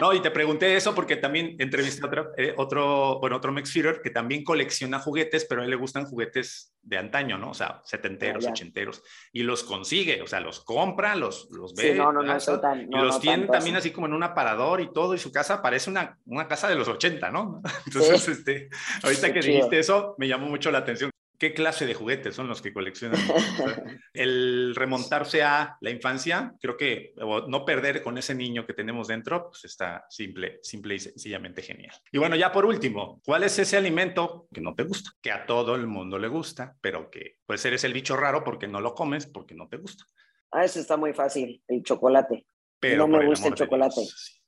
[0.00, 4.00] no, y te pregunté eso porque también entrevisté a otro, eh, otro, bueno, otro Mexfeeder
[4.02, 7.50] que también colecciona juguetes, pero a él le gustan juguetes de antaño, ¿no?
[7.50, 12.12] O sea, setenteros, ochenteros, y los consigue, o sea, los compra, los, los ve, no,
[12.12, 13.90] no, no, y los tiene también así.
[13.90, 16.88] como en un aparador y todo, y su casa parece una, una casa de los
[16.88, 17.62] 80, ¿no?
[17.86, 18.68] Entonces, este,
[19.02, 21.10] ahorita que dijiste eso, me llamó mucho la atención.
[21.42, 23.18] ¿Qué clase de juguetes son los que coleccionan?
[24.14, 29.48] el remontarse a la infancia, creo que no perder con ese niño que tenemos dentro,
[29.48, 31.96] pues está simple, simple y sencillamente genial.
[32.12, 35.10] Y bueno, ya por último, ¿cuál es ese alimento que no te gusta?
[35.20, 38.68] Que a todo el mundo le gusta, pero que pues eres el bicho raro porque
[38.68, 40.04] no lo comes, porque no te gusta.
[40.52, 42.46] Ah, eso está muy fácil, el chocolate.
[42.78, 44.02] Pero no me gusta el chocolate.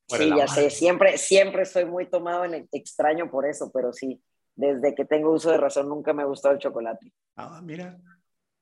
[0.06, 4.22] sí, ya sé, siempre, siempre estoy muy tomado en extraño por eso, pero sí,
[4.56, 7.12] desde que tengo uso de razón nunca me ha gustado el chocolate.
[7.36, 7.98] Ah, mira.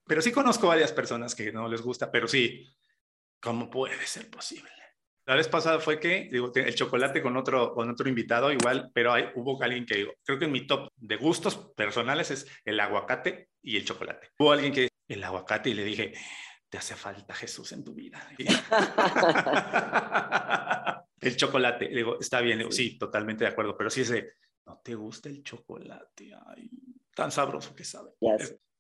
[0.07, 2.69] Pero sí conozco varias personas que no les gusta, pero sí,
[3.41, 4.71] ¿cómo puede ser posible?
[5.25, 9.13] La vez pasada fue que, digo, el chocolate con otro, con otro invitado igual, pero
[9.13, 12.81] hay, hubo alguien que, digo, creo que en mi top de gustos personales es el
[12.81, 14.31] aguacate y el chocolate.
[14.39, 16.13] Hubo alguien que, el aguacate, y le dije,
[16.69, 18.29] te hace falta Jesús en tu vida.
[21.21, 24.33] el chocolate, le digo, está bien, digo, sí, totalmente de acuerdo, pero si es de,
[24.67, 26.71] no te gusta el chocolate, ay,
[27.15, 28.11] tan sabroso que sabe.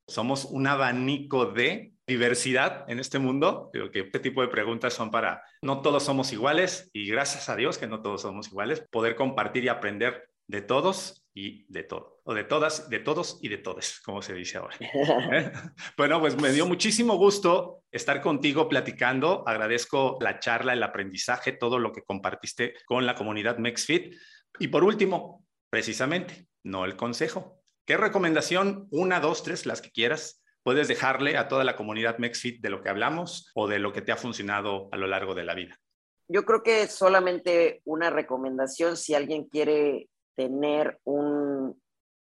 [0.06, 3.70] Somos un abanico de diversidad en este mundo.
[3.72, 7.56] Creo que este tipo de preguntas son para, no todos somos iguales y gracias a
[7.56, 12.20] Dios que no todos somos iguales, poder compartir y aprender de todos y de todo,
[12.24, 14.76] o de todas, de todos y de todes, como se dice ahora.
[14.80, 15.50] ¿Eh?
[15.96, 19.44] Bueno, pues me dio muchísimo gusto estar contigo platicando.
[19.46, 24.14] Agradezco la charla, el aprendizaje, todo lo que compartiste con la comunidad MexFit.
[24.58, 27.62] Y por último, precisamente, no el consejo.
[27.86, 32.60] ¿Qué recomendación, una, dos, tres, las que quieras, puedes dejarle a toda la comunidad MexFit
[32.60, 35.44] de lo que hablamos o de lo que te ha funcionado a lo largo de
[35.44, 35.80] la vida?
[36.28, 41.80] Yo creo que solamente una recomendación si alguien quiere tener un,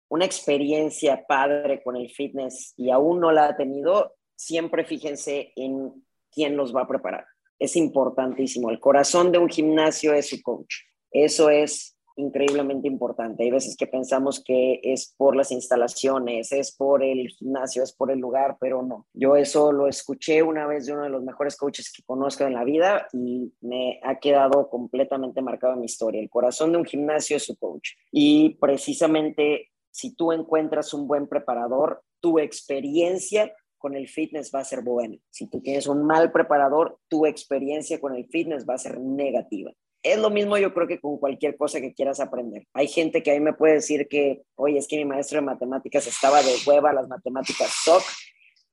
[0.10, 6.06] una experiencia padre con el fitness y aún no la ha tenido, siempre fíjense en
[6.32, 7.26] quién los va a preparar.
[7.58, 8.70] es importantísimo.
[8.70, 10.76] El corazón de un gimnasio es su coach.
[11.12, 13.44] Eso es increíblemente importante.
[13.44, 18.12] Hay veces que pensamos que es por las instalaciones, es por el gimnasio, es por
[18.12, 19.08] el lugar, pero no.
[19.14, 22.54] Yo eso lo escuché una vez de uno de los mejores coaches que conozco en
[22.54, 26.22] la vida y me ha quedado completamente marcado en mi historia.
[26.22, 27.92] El corazón de un gimnasio es su coach.
[28.12, 34.66] Y precisamente si tú encuentras un buen preparador, tu experiencia con el fitness va a
[34.66, 35.18] ser buena.
[35.30, 39.72] Si tú tienes un mal preparador, tu experiencia con el fitness va a ser negativa
[40.02, 42.66] es lo mismo yo creo que con cualquier cosa que quieras aprender.
[42.74, 45.46] Hay gente que a mí me puede decir que, oye, es que mi maestro de
[45.46, 48.04] matemáticas estaba de hueva, las matemáticas SOC.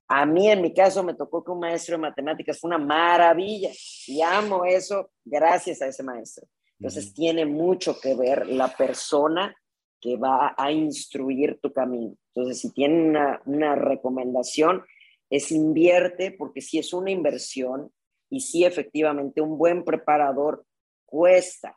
[0.09, 3.69] A mí, en mi caso, me tocó que un maestro de matemáticas fue una maravilla
[4.07, 6.47] y amo eso gracias a ese maestro.
[6.79, 9.53] Entonces, tiene mucho que ver la persona
[9.99, 12.15] que va a instruir tu camino.
[12.33, 14.83] Entonces, si tiene una, una recomendación,
[15.29, 17.91] es invierte, porque si es una inversión
[18.29, 20.65] y si efectivamente un buen preparador
[21.07, 21.75] cuesta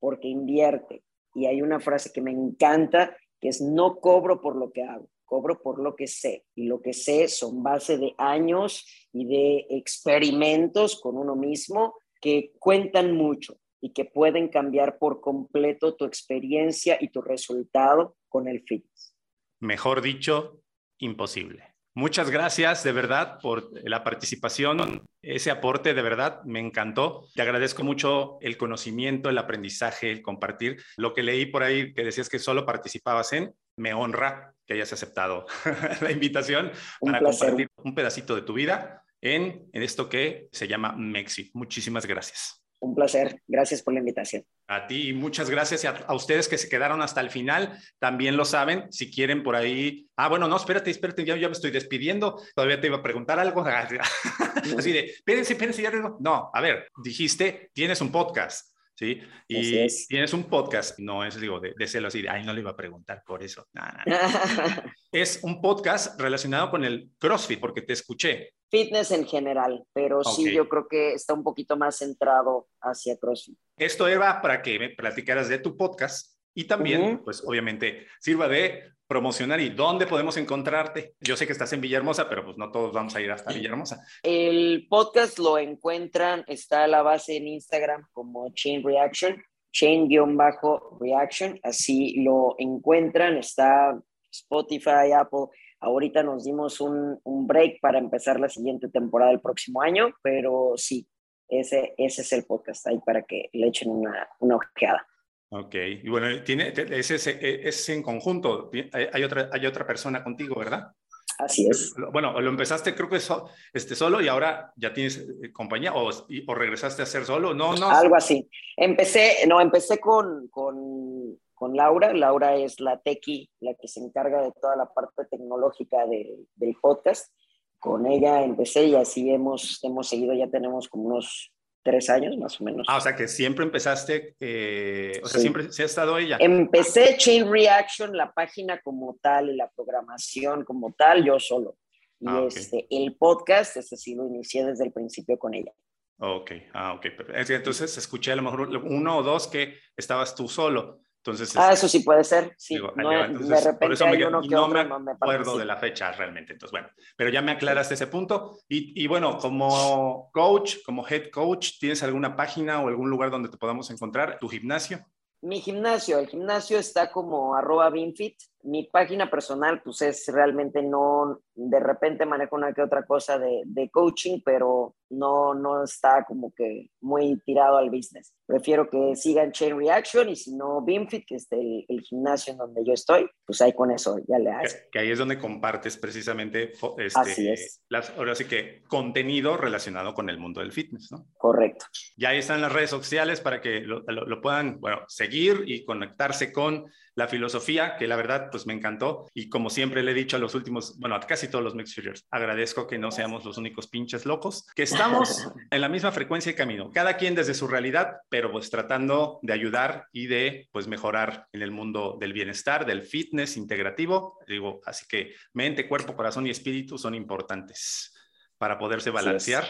[0.00, 1.04] porque invierte.
[1.34, 5.08] Y hay una frase que me encanta, que es no cobro por lo que hago,
[5.24, 6.44] cobro por lo que sé.
[6.56, 12.52] Y lo que sé son base de años y de experimentos con uno mismo que
[12.58, 18.62] cuentan mucho y que pueden cambiar por completo tu experiencia y tu resultado con el
[18.62, 19.16] fitness.
[19.60, 20.60] Mejor dicho,
[20.98, 21.71] imposible.
[21.94, 27.26] Muchas gracias de verdad por la participación, ese aporte de verdad me encantó.
[27.34, 30.82] Te agradezco mucho el conocimiento, el aprendizaje, el compartir.
[30.96, 34.92] Lo que leí por ahí que decías que solo participabas en, me honra que hayas
[34.92, 35.46] aceptado
[36.00, 40.94] la invitación para compartir un pedacito de tu vida en, en esto que se llama
[40.96, 41.50] Mexi.
[41.52, 42.61] Muchísimas gracias.
[42.82, 43.40] Un placer.
[43.46, 44.44] Gracias por la invitación.
[44.66, 47.78] A ti y muchas gracias a, a, ustedes que se quedaron hasta el final.
[48.00, 48.90] También lo saben.
[48.90, 50.08] Si quieren por ahí.
[50.16, 52.42] Ah, bueno, no, espérate, espérate, ya, ya me estoy despidiendo.
[52.56, 53.64] Todavía te iba a preguntar algo.
[54.76, 55.92] Así de, espérense, espérense, ya.
[56.18, 58.71] No, a ver, dijiste, tienes un podcast.
[58.94, 59.20] ¿Sí?
[59.48, 62.60] Y tienes un podcast, no es, digo, de, de celo así, de, ay, no le
[62.60, 63.66] iba a preguntar por eso.
[65.12, 68.54] es un podcast relacionado con el CrossFit, porque te escuché.
[68.70, 73.58] Fitness en general, pero sí yo creo que está un poquito más centrado hacia CrossFit.
[73.76, 78.92] Esto era para que me platicaras de tu podcast y también, pues obviamente, sirva de
[79.12, 81.16] promocionar y dónde podemos encontrarte.
[81.20, 84.06] Yo sé que estás en Villahermosa, pero pues no todos vamos a ir hasta Villahermosa.
[84.22, 89.36] El podcast lo encuentran, está a la base en Instagram como Chain Reaction,
[89.70, 95.48] Chain-Reaction, así lo encuentran, está Spotify, Apple.
[95.80, 101.06] Ahorita nos dimos un, break para empezar la siguiente temporada el próximo año, pero sí,
[101.48, 105.06] ese, ese es el podcast ahí para que le echen una, una ojeada.
[105.54, 108.70] Ok, y bueno, tiene, es, es, en conjunto,
[109.12, 110.92] hay otra, hay otra persona contigo, ¿verdad?
[111.38, 111.94] Así es.
[112.10, 116.08] Bueno, lo empezaste creo que so, este, solo y ahora ya tienes eh, compañía o,
[116.08, 117.90] o, regresaste a ser solo, no, no.
[117.90, 118.48] Algo así.
[118.78, 122.14] Empecé, no, empecé con, con, con Laura.
[122.14, 126.76] Laura es la tequi, la que se encarga de toda la parte tecnológica de, del
[126.80, 127.30] podcast.
[127.78, 131.51] Con ella empecé y así hemos, hemos seguido, ya tenemos como unos
[131.82, 132.86] tres años más o menos.
[132.88, 136.36] Ah, o sea que siempre empezaste, eh, o sea, siempre se ha estado ella.
[136.40, 141.76] Empecé Chain Reaction, la página como tal y la programación como tal, yo solo.
[142.20, 145.72] Y ah, este, el podcast, este sí lo inicié desde el principio con ella.
[146.18, 147.06] Ok, ah, ok.
[147.34, 151.00] Entonces escuché a lo mejor uno o dos que estabas tú solo.
[151.24, 152.52] Entonces, ah, eso sí puede ser.
[152.58, 156.54] Sí, no, entonces, de repente hay uno que no me acuerdo de la fecha realmente.
[156.54, 158.58] Entonces, bueno, pero ya me aclaraste ese punto.
[158.68, 163.48] Y, y, bueno, como coach, como head coach, ¿tienes alguna página o algún lugar donde
[163.48, 164.36] te podamos encontrar?
[164.40, 165.06] ¿Tu gimnasio?
[165.42, 171.40] Mi gimnasio, el gimnasio está como arroba binfit mi página personal, pues es realmente no,
[171.54, 176.52] de repente manejo una que otra cosa de, de, coaching, pero no, no está como
[176.54, 178.34] que muy tirado al business.
[178.46, 182.58] Prefiero que sigan Chain Reaction y si no, Beamfit, que es el, el, gimnasio en
[182.58, 184.74] donde yo estoy, pues ahí con eso ya le haces.
[184.74, 187.82] Que, que ahí es donde compartes precisamente este, Así es.
[187.88, 191.26] Las, ahora sí que contenido relacionado con el mundo del fitness, ¿no?
[191.36, 191.86] Correcto.
[192.16, 195.84] Ya ahí están las redes sociales para que lo, lo, lo puedan, bueno, seguir y
[195.84, 199.28] conectarse con la filosofía, que la verdad, pues me encantó.
[199.34, 201.94] Y como siempre le he dicho a los últimos, bueno, a casi todos los Mixed
[201.94, 206.52] Features, agradezco que no seamos los únicos pinches locos, que estamos en la misma frecuencia
[206.52, 210.86] y camino, cada quien desde su realidad, pero pues tratando de ayudar y de pues
[210.86, 214.38] mejorar en el mundo del bienestar, del fitness integrativo.
[214.46, 218.14] Digo, así que mente, cuerpo, corazón y espíritu son importantes
[218.58, 219.66] para poderse balancear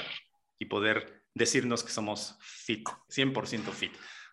[0.59, 3.93] y poder decirnos que somos fit, 100% fit.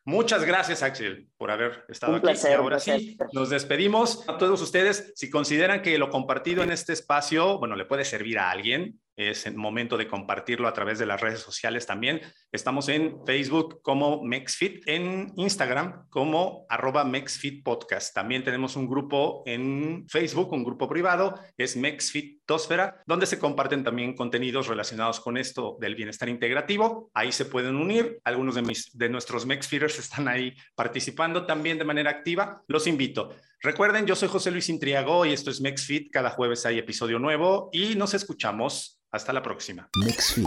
[0.10, 2.26] Muchas gracias, Axel, por haber estado aquí.
[2.44, 4.28] y ahora sí, nos despedimos.
[4.28, 8.40] A todos ustedes, si consideran que lo compartido en este espacio, bueno, le puede servir
[8.40, 12.22] a alguien, es el momento de compartirlo a través de las redes sociales también.
[12.54, 18.16] Estamos en Facebook como MexFit, en Instagram como arroba MexFit Podcast.
[18.16, 23.84] También tenemos un grupo en Facebook, un grupo privado, es MexFit Tosfera, donde se comparten
[23.84, 27.12] también contenidos relacionados con esto del bienestar integrativo.
[27.14, 28.20] Ahí se pueden unir.
[28.24, 32.64] Algunos de, nuestros MexFeeders están ahí participando también de manera activa.
[32.68, 33.36] Los invito.
[33.62, 36.12] Recuerden, yo soy José Luis Intriago y esto es MexFit.
[36.12, 39.90] Cada jueves hay episodio nuevo y nos escuchamos hasta la próxima.
[39.98, 40.46] MexFit.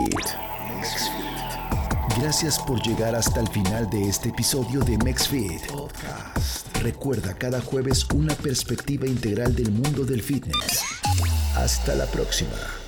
[2.18, 6.74] Gracias por llegar hasta el final de este episodio de MexFit Podcast.
[6.78, 10.82] Recuerda cada jueves una perspectiva integral del mundo del fitness.
[11.54, 12.81] Hasta la próxima.